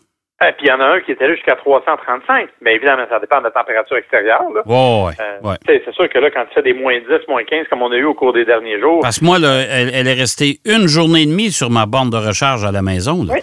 Euh, 0.41 0.51
puis 0.57 0.65
il 0.67 0.69
y 0.69 0.71
en 0.71 0.79
a 0.79 0.85
un 0.85 0.99
qui 1.01 1.11
était 1.11 1.23
allé 1.25 1.35
jusqu'à 1.35 1.55
335, 1.55 2.49
mais 2.61 2.75
évidemment, 2.75 3.05
ça 3.09 3.19
dépend 3.19 3.39
de 3.39 3.45
la 3.45 3.51
température 3.51 3.97
extérieure. 3.97 4.43
Là. 4.53 4.61
Ouais, 4.65 5.13
Euh, 5.19 5.39
ouais. 5.49 5.55
C'est 5.65 5.93
sûr 5.93 6.09
que 6.09 6.19
là, 6.19 6.29
quand 6.31 6.45
tu 6.47 6.53
fais 6.55 6.61
des 6.63 6.73
moins 6.73 6.97
10, 6.99 7.27
moins 7.27 7.43
15, 7.43 7.67
comme 7.69 7.81
on 7.81 7.91
a 7.91 7.95
eu 7.95 8.03
au 8.05 8.13
cours 8.13 8.33
des 8.33 8.43
derniers 8.45 8.79
jours, 8.79 8.99
Parce 9.01 9.19
que 9.19 9.25
moi, 9.25 9.39
là, 9.39 9.61
elle, 9.69 9.91
elle 9.93 10.07
est 10.07 10.13
restée 10.13 10.59
une 10.65 10.87
journée 10.87 11.21
et 11.21 11.25
demie 11.25 11.51
sur 11.51 11.69
ma 11.69 11.85
borne 11.85 12.09
de 12.09 12.17
recharge 12.17 12.65
à 12.65 12.71
la 12.71 12.81
maison. 12.81 13.23
Là. 13.23 13.33
Oui. 13.35 13.41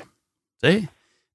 Tu 0.62 0.70
sais? 0.70 0.80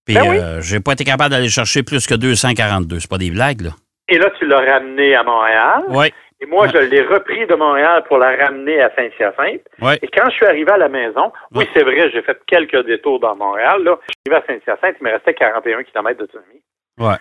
Puis, 0.05 0.13
Ben 0.15 0.29
oui. 0.29 0.37
euh, 0.37 0.61
j'ai 0.61 0.79
pas 0.81 0.93
été 0.93 1.03
capable 1.03 1.31
d'aller 1.31 1.49
chercher 1.49 1.81
plus 1.83 2.05
que 2.05 2.13
242. 2.13 2.99
C'est 2.99 3.09
pas 3.09 3.17
des 3.17 3.31
blagues, 3.31 3.61
là. 3.61 3.71
et 4.07 4.19
là, 4.19 4.29
tu 4.37 4.45
l'as 4.45 4.59
ramené 4.61 5.15
à 5.15 5.23
Montréal. 5.23 5.83
Oui, 5.89 6.13
Et 6.45 6.47
moi, 6.47 6.63
Ouais. 6.65 6.69
je 6.73 6.77
l'ai 6.77 7.01
repris 7.01 7.47
de 7.47 7.55
Montréal 7.55 8.03
pour 8.07 8.19
la 8.19 8.35
ramener 8.35 8.79
à 8.81 8.93
Saint-Hyacinthe. 8.95 9.61
Et 10.03 10.07
quand 10.07 10.29
je 10.29 10.35
suis 10.35 10.45
arrivé 10.45 10.71
à 10.71 10.77
la 10.77 10.89
maison, 10.89 11.31
oui, 11.53 11.63
Ouais. 11.63 11.67
c'est 11.73 11.83
vrai, 11.83 12.09
j'ai 12.11 12.21
fait 12.21 12.37
quelques 12.45 12.85
détours 12.85 13.19
dans 13.19 13.35
Montréal. 13.35 13.83
Là, 13.83 13.97
je 14.01 14.13
suis 14.13 14.35
arrivé 14.35 14.43
à 14.43 14.45
Saint-Hyacinthe, 14.47 14.97
il 15.01 15.03
me 15.05 15.11
restait 15.11 15.33
41 15.33 15.83
km 15.83 16.19
d'autonomie. 16.19 16.61
Ouais. 16.99 17.15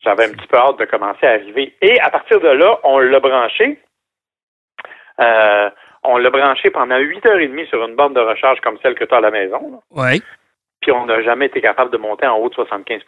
J'avais 0.00 0.24
un 0.24 0.32
petit 0.32 0.46
peu 0.48 0.56
hâte 0.58 0.78
de 0.78 0.84
commencer 0.84 1.26
à 1.26 1.30
arriver. 1.30 1.74
Et 1.80 2.00
à 2.00 2.10
partir 2.10 2.40
de 2.40 2.48
là, 2.48 2.78
on 2.84 2.98
l'a 2.98 3.20
branché. 3.20 3.78
Euh, 5.20 5.70
on 6.04 6.16
l'a 6.18 6.30
branché 6.30 6.70
pendant 6.70 6.98
8h30 6.98 7.66
sur 7.68 7.84
une 7.86 7.94
borne 7.96 8.14
de 8.14 8.20
recharge 8.20 8.60
comme 8.60 8.78
celle 8.82 8.94
que 8.94 9.04
tu 9.04 9.14
as 9.14 9.18
à 9.18 9.20
la 9.20 9.30
maison. 9.30 9.80
Oui. 9.90 10.22
Puis 10.82 10.92
on 10.92 11.06
n'a 11.06 11.22
jamais 11.22 11.46
été 11.46 11.60
capable 11.60 11.90
de 11.90 11.96
monter 11.96 12.26
en 12.26 12.36
haut 12.38 12.48
de 12.48 12.54
75 12.54 13.02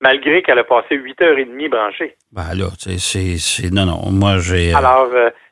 Malgré 0.00 0.42
qu'elle 0.42 0.58
a 0.58 0.64
passé 0.64 0.96
8h30 0.96 1.68
branchée. 1.68 2.16
Ben 2.32 2.54
là, 2.56 2.66
tu 2.82 2.90
sais, 2.90 2.98
c'est, 2.98 3.36
c'est. 3.38 3.70
Non, 3.72 3.84
non. 3.86 4.10
Moi, 4.10 4.38
j'ai. 4.38 4.72
euh, 4.72 4.76
Alors, 4.78 5.08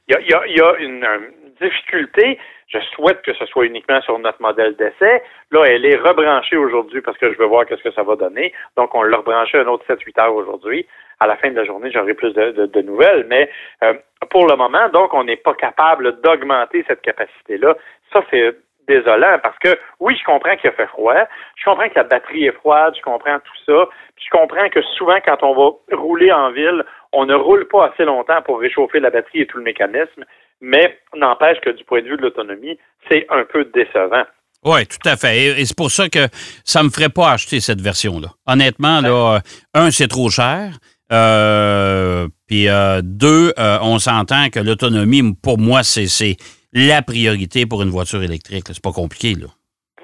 il 0.08 0.14
y 0.14 0.16
a, 0.16 0.20
y 0.20 0.32
a- 0.32 0.46
y 0.46 0.60
a 0.60 0.74
une, 0.78 1.04
une 1.04 1.52
difficulté. 1.60 2.38
Je 2.68 2.78
souhaite 2.94 3.22
que 3.22 3.32
ce 3.34 3.46
soit 3.46 3.64
uniquement 3.64 4.00
sur 4.02 4.18
notre 4.18 4.40
modèle 4.42 4.76
d'essai. 4.76 5.22
Là, 5.50 5.64
elle 5.64 5.86
est 5.86 5.96
rebranchée 5.96 6.56
aujourd'hui 6.58 7.00
parce 7.00 7.16
que 7.16 7.32
je 7.32 7.38
veux 7.38 7.46
voir 7.46 7.64
qu'est-ce 7.66 7.82
que 7.82 7.92
ça 7.92 8.02
va 8.02 8.14
donner. 8.16 8.52
Donc, 8.76 8.94
on 8.94 9.02
l'a 9.02 9.16
rebranché 9.18 9.58
un 9.58 9.66
autre 9.66 9.84
7-8 9.88 10.20
heures 10.20 10.34
aujourd'hui. 10.34 10.86
À 11.20 11.26
la 11.26 11.36
fin 11.36 11.50
de 11.50 11.56
la 11.56 11.64
journée, 11.64 11.90
j'aurai 11.90 12.12
plus 12.14 12.32
de, 12.34 12.50
de- 12.52 12.66
de 12.66 12.80
nouvelles. 12.82 13.26
Mais 13.28 13.50
euh, 13.82 13.94
pour 14.30 14.46
le 14.46 14.54
moment, 14.56 14.88
donc, 14.90 15.14
on 15.14 15.24
n'est 15.24 15.36
pas 15.38 15.54
capable 15.54 16.20
d'augmenter 16.20 16.84
cette 16.86 17.00
capacité-là. 17.02 17.74
Ça, 18.12 18.22
c'est 18.30 18.54
désolant 18.88 19.38
parce 19.42 19.58
que 19.58 19.78
oui, 20.00 20.16
je 20.18 20.24
comprends 20.24 20.56
qu'il 20.56 20.70
a 20.70 20.72
fait 20.72 20.86
froid, 20.86 21.14
je 21.56 21.64
comprends 21.64 21.88
que 21.88 21.94
la 21.96 22.04
batterie 22.04 22.46
est 22.46 22.52
froide, 22.52 22.94
je 22.96 23.02
comprends 23.02 23.38
tout 23.38 23.64
ça, 23.66 23.88
puis 24.16 24.24
je 24.26 24.36
comprends 24.36 24.68
que 24.68 24.82
souvent 24.96 25.18
quand 25.24 25.42
on 25.42 25.54
va 25.54 25.96
rouler 25.96 26.32
en 26.32 26.50
ville, 26.50 26.84
on 27.12 27.26
ne 27.26 27.34
roule 27.34 27.68
pas 27.68 27.90
assez 27.92 28.04
longtemps 28.04 28.42
pour 28.42 28.60
réchauffer 28.60 29.00
la 29.00 29.10
batterie 29.10 29.42
et 29.42 29.46
tout 29.46 29.58
le 29.58 29.64
mécanisme, 29.64 30.24
mais 30.60 30.98
n'empêche 31.14 31.60
que 31.60 31.70
du 31.70 31.84
point 31.84 32.02
de 32.02 32.08
vue 32.08 32.16
de 32.16 32.22
l'autonomie, 32.22 32.78
c'est 33.08 33.26
un 33.30 33.44
peu 33.44 33.64
décevant. 33.66 34.24
Oui, 34.64 34.86
tout 34.86 35.08
à 35.08 35.16
fait. 35.16 35.60
Et, 35.60 35.64
c'est 35.64 35.76
pour 35.76 35.90
ça 35.90 36.08
que 36.08 36.26
ça 36.64 36.82
me 36.82 36.90
ferait 36.90 37.08
pas 37.08 37.30
acheter 37.30 37.60
cette 37.60 37.80
version-là. 37.80 38.28
Honnêtement, 38.46 39.00
là, 39.00 39.40
un, 39.74 39.90
c'est 39.92 40.08
trop 40.08 40.30
cher. 40.30 40.72
Euh, 41.12 42.28
puis 42.46 42.68
euh, 42.68 43.00
deux, 43.02 43.52
euh, 43.58 43.78
on 43.82 43.98
s'entend 43.98 44.50
que 44.50 44.60
l'autonomie, 44.60 45.34
pour 45.42 45.58
moi, 45.58 45.82
c'est 45.82 46.36
la 46.72 47.02
priorité 47.02 47.66
pour 47.66 47.82
une 47.82 47.90
voiture 47.90 48.22
électrique. 48.22 48.64
C'est 48.68 48.82
pas 48.82 48.92
compliqué, 48.92 49.34
là. 49.34 49.48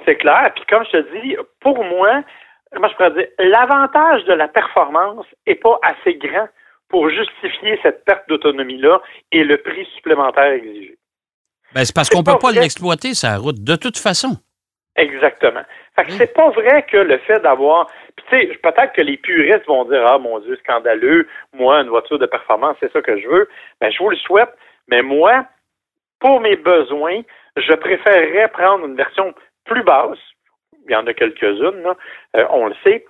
C'est 0.05 0.17
clair. 0.17 0.51
Puis 0.55 0.65
comme 0.69 0.85
je 0.87 0.99
te 0.99 1.21
dis, 1.21 1.37
pour 1.61 1.83
moi, 1.85 2.23
moi 2.77 2.89
je 2.89 2.95
pourrais 2.95 3.13
dire, 3.13 3.29
l'avantage 3.39 4.25
de 4.25 4.33
la 4.33 4.49
performance 4.49 5.27
est 5.47 5.55
pas 5.55 5.79
assez 5.83 6.15
grand 6.15 6.49
pour 6.89 7.09
justifier 7.09 7.79
cette 7.83 8.05
perte 8.05 8.29
d'autonomie-là 8.29 9.01
et 9.33 9.45
le 9.45 9.59
prix 9.59 9.87
supplémentaire 9.97 10.53
exigé. 10.53 10.97
Ben, 11.75 11.85
c'est 11.85 11.95
parce 11.95 12.09
qu'on 12.09 12.23
peut 12.23 12.39
pas 12.39 12.53
l'exploiter, 12.53 13.15
sa 13.15 13.37
route, 13.37 13.63
de 13.63 13.77
toute 13.77 13.99
façon. 13.99 14.37
Exactement. 14.97 15.63
Fait 15.97 16.05
que 16.05 16.13
c'est 16.13 16.33
pas 16.33 16.51
vrai 16.51 16.85
que 16.85 16.97
le 16.97 17.19
fait 17.19 17.41
d'avoir. 17.41 17.91
Puis 18.17 18.27
tu 18.31 18.37
sais, 18.37 18.59
peut-être 18.63 18.93
que 18.93 19.01
les 19.01 19.17
puristes 19.17 19.67
vont 19.67 19.85
dire 19.87 20.07
Ah 20.07 20.19
mon 20.19 20.39
Dieu, 20.39 20.57
scandaleux, 20.63 21.27
moi, 21.53 21.81
une 21.81 21.89
voiture 21.89 22.19
de 22.19 22.27
performance, 22.27 22.77
c'est 22.79 22.93
ça 22.93 23.03
que 23.03 23.21
je 23.21 23.27
veux. 23.27 23.49
Ben, 23.81 23.91
je 23.91 23.99
vous 23.99 24.11
le 24.11 24.17
souhaite, 24.17 24.55
mais 24.87 25.03
moi, 25.03 25.47
pour 26.25 26.41
mes 26.41 26.57
besoins, 26.57 27.21
je 27.55 27.75
préférerais 27.75 28.49
prendre 28.49 28.87
une 28.87 28.97
version 28.97 29.35
plus 29.67 29.83
basse. 29.83 30.17
Il 30.87 30.93
y 30.93 30.97
en 30.97 31.07
a 31.07 31.13
quelques-unes, 31.13 31.93
euh, 32.35 32.47
on 32.49 32.69
le 32.69 32.75
sait, 32.83 33.05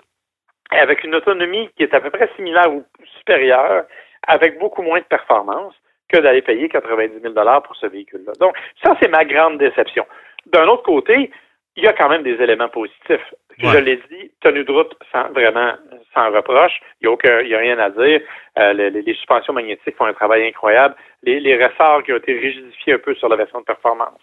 avec 0.70 1.04
une 1.04 1.14
autonomie 1.14 1.70
qui 1.76 1.84
est 1.84 1.94
à 1.94 2.00
peu 2.00 2.10
près 2.10 2.28
similaire 2.34 2.72
ou 2.72 2.84
supérieure, 3.18 3.84
avec 4.26 4.58
beaucoup 4.58 4.82
moins 4.82 4.98
de 4.98 5.04
performance 5.04 5.74
que 6.08 6.18
d'aller 6.18 6.42
payer 6.42 6.68
90 6.68 7.20
000 7.20 7.60
pour 7.60 7.76
ce 7.76 7.86
véhicule-là. 7.86 8.32
Donc, 8.40 8.56
ça, 8.82 8.96
c'est 9.00 9.08
ma 9.08 9.24
grande 9.24 9.58
déception. 9.58 10.04
D'un 10.46 10.66
autre 10.66 10.82
côté, 10.82 11.30
il 11.76 11.84
y 11.84 11.86
a 11.86 11.92
quand 11.92 12.08
même 12.08 12.24
des 12.24 12.42
éléments 12.42 12.68
positifs. 12.68 13.32
Je 13.58 13.66
Ouais. 13.66 13.80
l'ai 13.80 13.96
dit, 14.10 14.30
tenue 14.40 14.64
de 14.64 14.72
route 14.72 14.94
sans, 15.12 15.28
vraiment 15.30 15.74
sans 16.12 16.30
reproche. 16.32 16.72
Il 17.00 17.04
n'y 17.06 17.08
a, 17.08 17.12
aucun- 17.12 17.40
il 17.40 17.48
y 17.48 17.54
a 17.54 17.58
rien 17.58 17.78
à 17.78 17.90
dire. 17.90 18.20
Euh, 18.58 18.72
les, 18.72 18.90
les- 18.90 19.02
les 19.02 19.14
suspensions 19.14 19.52
magnétiques 19.52 19.96
font 19.96 20.06
un 20.06 20.12
travail 20.14 20.46
incroyable. 20.46 20.94
Les, 21.22 21.40
les 21.40 21.56
ressorts 21.64 22.02
qui 22.02 22.12
ont 22.12 22.16
été 22.16 22.32
rigidifiés 22.38 22.94
un 22.94 22.98
peu 22.98 23.14
sur 23.14 23.28
la 23.28 23.36
version 23.36 23.60
de 23.60 23.64
performance, 23.64 24.18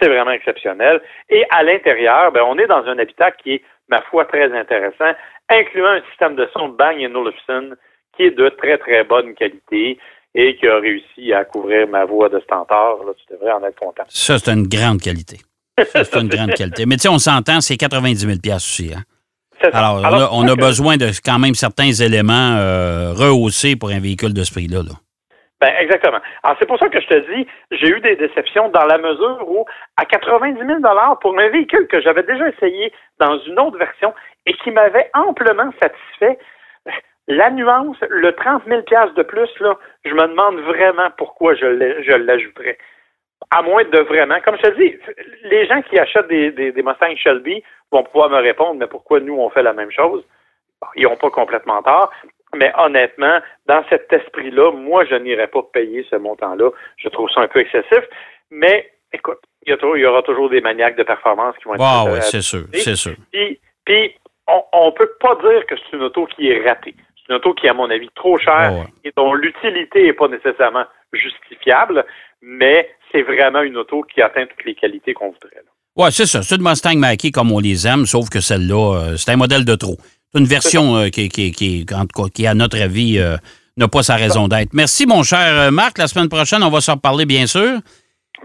c'est 0.00 0.08
vraiment 0.08 0.30
exceptionnel. 0.32 1.00
Et 1.30 1.44
à 1.50 1.62
l'intérieur, 1.62 2.32
ben, 2.32 2.42
on 2.46 2.58
est 2.58 2.66
dans 2.66 2.84
un 2.84 2.98
habitat 2.98 3.30
qui 3.32 3.54
est, 3.54 3.62
ma 3.88 4.02
foi, 4.02 4.24
très 4.26 4.52
intéressant, 4.52 5.12
incluant 5.48 5.90
un 5.90 6.02
système 6.10 6.36
de 6.36 6.48
son 6.52 6.68
Bang 6.68 6.98
Olufsen 7.14 7.76
qui 8.16 8.24
est 8.24 8.30
de 8.30 8.48
très, 8.50 8.78
très 8.78 9.04
bonne 9.04 9.34
qualité 9.34 9.98
et 10.34 10.56
qui 10.56 10.66
a 10.68 10.76
réussi 10.78 11.32
à 11.32 11.44
couvrir 11.44 11.86
ma 11.88 12.04
voix 12.04 12.28
de 12.28 12.40
stentor. 12.40 13.04
Là, 13.04 13.12
tu 13.14 13.32
devrais 13.32 13.52
en 13.52 13.64
être 13.64 13.78
content. 13.78 14.04
Ça, 14.08 14.38
c'est 14.38 14.50
une 14.52 14.66
grande 14.68 15.00
qualité. 15.00 15.38
C'est 15.84 16.16
une 16.16 16.28
grande 16.28 16.54
qualité. 16.54 16.86
Mais 16.86 16.96
tu 16.96 17.02
sais, 17.02 17.08
on 17.08 17.18
s'entend, 17.18 17.60
c'est 17.60 17.76
90 17.76 18.40
000 18.42 18.56
aussi. 18.56 18.92
Hein? 18.94 19.02
Alors, 19.72 20.04
Alors 20.04 20.30
on 20.32 20.46
a, 20.48 20.54
besoin 20.54 20.96
de 20.96 21.08
quand 21.24 21.38
même 21.38 21.54
certains 21.54 21.90
éléments 21.90 22.56
euh, 22.56 23.12
rehaussés 23.12 23.76
pour 23.76 23.90
un 23.90 24.00
véhicule 24.00 24.34
de 24.34 24.42
ce 24.42 24.52
prix-là. 24.52 24.78
Là. 24.78 24.92
Ben, 25.60 25.72
exactement. 25.80 26.18
Alors, 26.42 26.56
c'est 26.60 26.66
pour 26.66 26.78
ça 26.78 26.88
que 26.88 27.00
je 27.00 27.06
te 27.06 27.34
dis, 27.34 27.46
j'ai 27.70 27.88
eu 27.88 28.00
des 28.00 28.16
déceptions 28.16 28.68
dans 28.68 28.84
la 28.84 28.98
mesure 28.98 29.44
où, 29.48 29.64
à 29.96 30.04
90 30.04 30.58
000 30.58 30.80
pour 31.20 31.38
un 31.38 31.48
véhicule 31.48 31.86
que 31.88 32.00
j'avais 32.02 32.22
déjà 32.22 32.48
essayé 32.48 32.92
dans 33.18 33.38
une 33.40 33.58
autre 33.58 33.78
version 33.78 34.12
et 34.44 34.52
qui 34.54 34.70
m'avait 34.70 35.10
amplement 35.14 35.70
satisfait, 35.80 36.38
la 37.28 37.50
nuance, 37.50 37.96
le 38.08 38.32
30 38.32 38.62
000 38.66 38.82
de 39.16 39.22
plus, 39.22 39.48
là, 39.60 39.78
je 40.04 40.12
me 40.12 40.28
demande 40.28 40.60
vraiment 40.60 41.10
pourquoi 41.16 41.54
je 41.54 41.66
l'ajouterais. 41.66 42.78
À 43.50 43.62
moins 43.62 43.84
de 43.84 43.98
vraiment, 43.98 44.40
comme 44.40 44.56
je 44.56 44.62
te 44.62 44.76
dis, 44.76 44.96
les 45.44 45.66
gens 45.66 45.82
qui 45.82 45.98
achètent 45.98 46.28
des, 46.28 46.50
des, 46.52 46.72
des 46.72 46.82
Mustang 46.82 47.14
Shelby 47.16 47.62
vont 47.92 48.02
pouvoir 48.02 48.30
me 48.30 48.38
répondre, 48.38 48.74
mais 48.74 48.86
pourquoi 48.86 49.20
nous, 49.20 49.38
on 49.38 49.50
fait 49.50 49.62
la 49.62 49.72
même 49.72 49.90
chose? 49.90 50.24
ils 50.94 51.04
n'ont 51.04 51.16
pas 51.16 51.30
complètement 51.30 51.82
tort. 51.82 52.10
Mais 52.54 52.72
honnêtement, 52.78 53.38
dans 53.66 53.84
cet 53.88 54.12
esprit-là, 54.12 54.72
moi, 54.72 55.04
je 55.04 55.14
n'irais 55.16 55.48
pas 55.48 55.62
payer 55.72 56.06
ce 56.08 56.16
montant-là. 56.16 56.70
Je 56.96 57.08
trouve 57.08 57.28
ça 57.30 57.40
un 57.40 57.48
peu 57.48 57.60
excessif. 57.60 58.04
Mais 58.50 58.90
écoute, 59.12 59.40
il 59.66 59.76
y, 59.76 60.06
aura 60.06 60.22
toujours 60.22 60.48
des 60.48 60.60
maniaques 60.60 60.96
de 60.96 61.02
performance 61.02 61.56
qui 61.58 61.64
vont 61.64 61.74
être. 61.74 61.82
Ah 61.84 62.04
oui, 62.06 62.18
c'est 62.20 62.40
sûr, 62.40 62.66
c'est 62.72 62.94
sûr. 62.94 63.14
Puis, 63.84 64.14
on 64.46 64.86
ne 64.86 64.90
peut 64.92 65.10
pas 65.20 65.34
dire 65.36 65.66
que 65.66 65.74
c'est 65.76 65.96
une 65.96 66.04
auto 66.04 66.26
qui 66.26 66.48
est 66.48 66.66
ratée. 66.66 66.94
C'est 67.16 67.32
une 67.32 67.36
auto 67.36 67.52
qui 67.52 67.66
est, 67.66 67.70
à 67.70 67.74
mon 67.74 67.90
avis, 67.90 68.08
trop 68.14 68.38
chère 68.38 68.86
et 69.02 69.12
dont 69.16 69.34
l'utilité 69.34 70.04
n'est 70.04 70.12
pas 70.12 70.28
nécessairement 70.28 70.84
justifiable, 71.12 72.04
mais 72.46 72.88
c'est 73.10 73.22
vraiment 73.22 73.62
une 73.62 73.76
auto 73.76 74.02
qui 74.02 74.22
atteint 74.22 74.46
toutes 74.46 74.64
les 74.64 74.74
qualités 74.74 75.12
qu'on 75.12 75.26
voudrait. 75.26 75.62
Oui, 75.96 76.08
c'est 76.12 76.26
ça. 76.26 76.42
C'est 76.42 76.56
une 76.56 76.62
Mustang 76.62 76.96
mach 76.96 77.30
comme 77.32 77.50
on 77.52 77.58
les 77.58 77.86
aime, 77.86 78.06
sauf 78.06 78.28
que 78.28 78.40
celle-là, 78.40 78.94
euh, 78.94 79.16
c'est 79.16 79.32
un 79.32 79.36
modèle 79.36 79.64
de 79.64 79.74
trop 79.74 79.96
une 80.34 80.44
version 80.44 80.96
euh, 80.96 81.08
qui, 81.08 81.30
qui, 81.30 81.50
qui, 81.50 82.46
à 82.46 82.54
notre 82.54 82.78
avis, 82.78 83.18
euh, 83.18 83.38
n'a 83.78 83.88
pas 83.88 84.02
sa 84.02 84.16
raison 84.16 84.48
d'être. 84.48 84.74
Merci, 84.74 85.06
mon 85.06 85.22
cher 85.22 85.72
Marc. 85.72 85.96
La 85.96 86.08
semaine 86.08 86.28
prochaine, 86.28 86.62
on 86.62 86.68
va 86.68 86.82
s'en 86.82 86.94
reparler, 86.94 87.24
bien 87.24 87.46
sûr. 87.46 87.78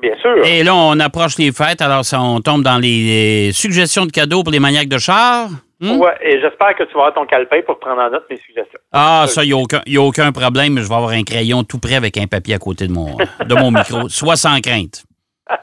Bien 0.02 0.16
sûr. 0.22 0.46
Et 0.46 0.64
là, 0.64 0.74
on 0.74 0.98
approche 1.02 1.38
les 1.38 1.52
fêtes, 1.52 1.82
alors 1.82 2.06
ça, 2.06 2.22
on 2.22 2.40
tombe 2.40 2.64
dans 2.64 2.78
les 2.78 3.52
suggestions 3.52 4.06
de 4.06 4.12
cadeaux 4.12 4.42
pour 4.42 4.54
les 4.54 4.62
maniaques 4.62 4.88
de 4.88 4.98
char. 5.00 5.50
Hmm? 5.82 5.98
Oui, 6.00 6.10
et 6.22 6.40
j'espère 6.40 6.76
que 6.76 6.84
tu 6.84 6.94
vas 6.94 7.08
avoir 7.08 7.14
ton 7.16 7.26
calepin 7.26 7.62
pour 7.66 7.80
prendre 7.80 8.00
en 8.02 8.12
note 8.12 8.26
mes 8.30 8.38
suggestions. 8.38 8.80
Ah, 8.92 9.26
ça, 9.28 9.44
il 9.44 9.48
n'y 9.48 9.54
a, 9.54 9.58
aucun, 9.58 9.80
a 9.80 10.00
aucun 10.00 10.32
problème. 10.32 10.78
Je 10.78 10.88
vais 10.88 10.94
avoir 10.94 11.10
un 11.10 11.24
crayon 11.24 11.64
tout 11.64 11.80
prêt 11.80 11.96
avec 11.96 12.18
un 12.18 12.28
papier 12.28 12.54
à 12.54 12.60
côté 12.60 12.88
de 12.88 12.94
mon, 12.94 13.18
de 13.46 13.56
mon 13.56 13.72
micro. 13.72 14.08
Sois 14.08 14.36
sans 14.36 14.62
crainte. 14.62 15.04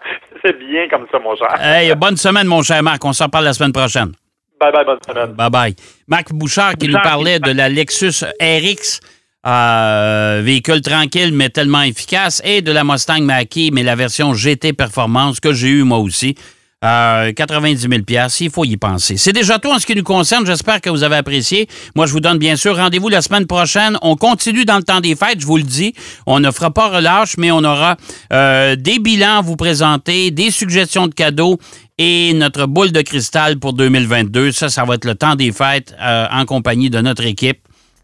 C'est 0.44 0.58
bien 0.58 0.88
comme 0.88 1.06
ça, 1.12 1.20
mon 1.20 1.36
cher. 1.36 1.54
Hey, 1.60 1.94
bonne 1.94 2.16
semaine, 2.16 2.48
mon 2.48 2.62
cher 2.62 2.82
Marc. 2.82 3.04
On 3.04 3.12
s'en 3.12 3.28
parle 3.28 3.44
la 3.44 3.52
semaine 3.52 3.72
prochaine. 3.72 4.12
Bye 4.60 4.72
bye, 4.72 4.84
bonne 4.84 4.98
semaine. 5.06 5.32
Bye 5.34 5.50
bye. 5.50 5.76
Marc 6.08 6.32
Bouchard 6.32 6.74
qui 6.74 6.88
nous 6.88 6.98
parlait 7.00 7.38
de 7.38 7.52
la 7.52 7.68
Lexus 7.68 8.24
RX, 8.40 9.00
euh, 9.46 10.40
véhicule 10.42 10.80
tranquille 10.80 11.32
mais 11.32 11.48
tellement 11.48 11.82
efficace, 11.82 12.42
et 12.44 12.60
de 12.60 12.72
la 12.72 12.82
Mustang 12.82 13.20
Mach-E, 13.20 13.70
mais 13.72 13.84
la 13.84 13.94
version 13.94 14.34
GT 14.34 14.72
Performance 14.72 15.38
que 15.38 15.52
j'ai 15.52 15.68
eue 15.68 15.84
moi 15.84 15.98
aussi. 15.98 16.34
90 16.80 17.88
000 17.88 17.92
il 18.40 18.50
faut 18.50 18.64
y 18.64 18.76
penser. 18.76 19.16
C'est 19.16 19.32
déjà 19.32 19.58
tout 19.58 19.70
en 19.70 19.80
ce 19.80 19.86
qui 19.86 19.96
nous 19.96 20.04
concerne. 20.04 20.46
J'espère 20.46 20.80
que 20.80 20.90
vous 20.90 21.02
avez 21.02 21.16
apprécié. 21.16 21.68
Moi, 21.96 22.06
je 22.06 22.12
vous 22.12 22.20
donne 22.20 22.38
bien 22.38 22.54
sûr 22.54 22.76
rendez-vous 22.76 23.08
la 23.08 23.20
semaine 23.20 23.46
prochaine. 23.46 23.98
On 24.00 24.14
continue 24.14 24.64
dans 24.64 24.76
le 24.76 24.84
temps 24.84 25.00
des 25.00 25.16
fêtes, 25.16 25.40
je 25.40 25.46
vous 25.46 25.56
le 25.56 25.64
dis. 25.64 25.92
On 26.26 26.38
ne 26.38 26.50
fera 26.52 26.70
pas 26.70 26.88
relâche, 26.88 27.36
mais 27.36 27.50
on 27.50 27.64
aura 27.64 27.96
euh, 28.32 28.76
des 28.76 29.00
bilans 29.00 29.38
à 29.38 29.42
vous 29.42 29.56
présenter, 29.56 30.30
des 30.30 30.52
suggestions 30.52 31.08
de 31.08 31.14
cadeaux 31.14 31.58
et 31.98 32.32
notre 32.34 32.66
boule 32.66 32.92
de 32.92 33.02
cristal 33.02 33.58
pour 33.58 33.72
2022. 33.72 34.52
Ça, 34.52 34.68
ça 34.68 34.84
va 34.84 34.94
être 34.94 35.04
le 35.04 35.16
temps 35.16 35.34
des 35.34 35.50
fêtes 35.50 35.96
euh, 36.00 36.26
en 36.30 36.44
compagnie 36.44 36.90
de 36.90 37.00
notre 37.00 37.24
équipe 37.24 37.58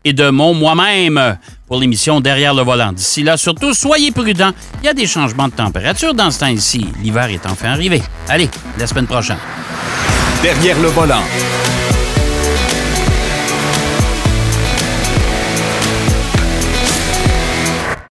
et 0.04 0.12
de 0.12 0.30
mon 0.30 0.54
moi-même 0.54 1.38
pour 1.66 1.78
l'émission 1.78 2.20
Derrière 2.20 2.54
le 2.54 2.62
volant. 2.62 2.92
D'ici 2.92 3.22
là, 3.22 3.36
surtout, 3.36 3.74
soyez 3.74 4.10
prudents. 4.10 4.52
Il 4.82 4.86
y 4.86 4.88
a 4.88 4.94
des 4.94 5.06
changements 5.06 5.48
de 5.48 5.54
température 5.54 6.14
dans 6.14 6.30
ce 6.30 6.40
temps 6.40 6.46
ici. 6.46 6.86
L'hiver 7.02 7.30
est 7.30 7.46
enfin 7.46 7.70
arrivé. 7.70 8.02
Allez, 8.28 8.48
la 8.78 8.86
semaine 8.86 9.06
prochaine. 9.06 9.38
Derrière 10.42 10.78
le 10.80 10.88
volant. 10.88 11.22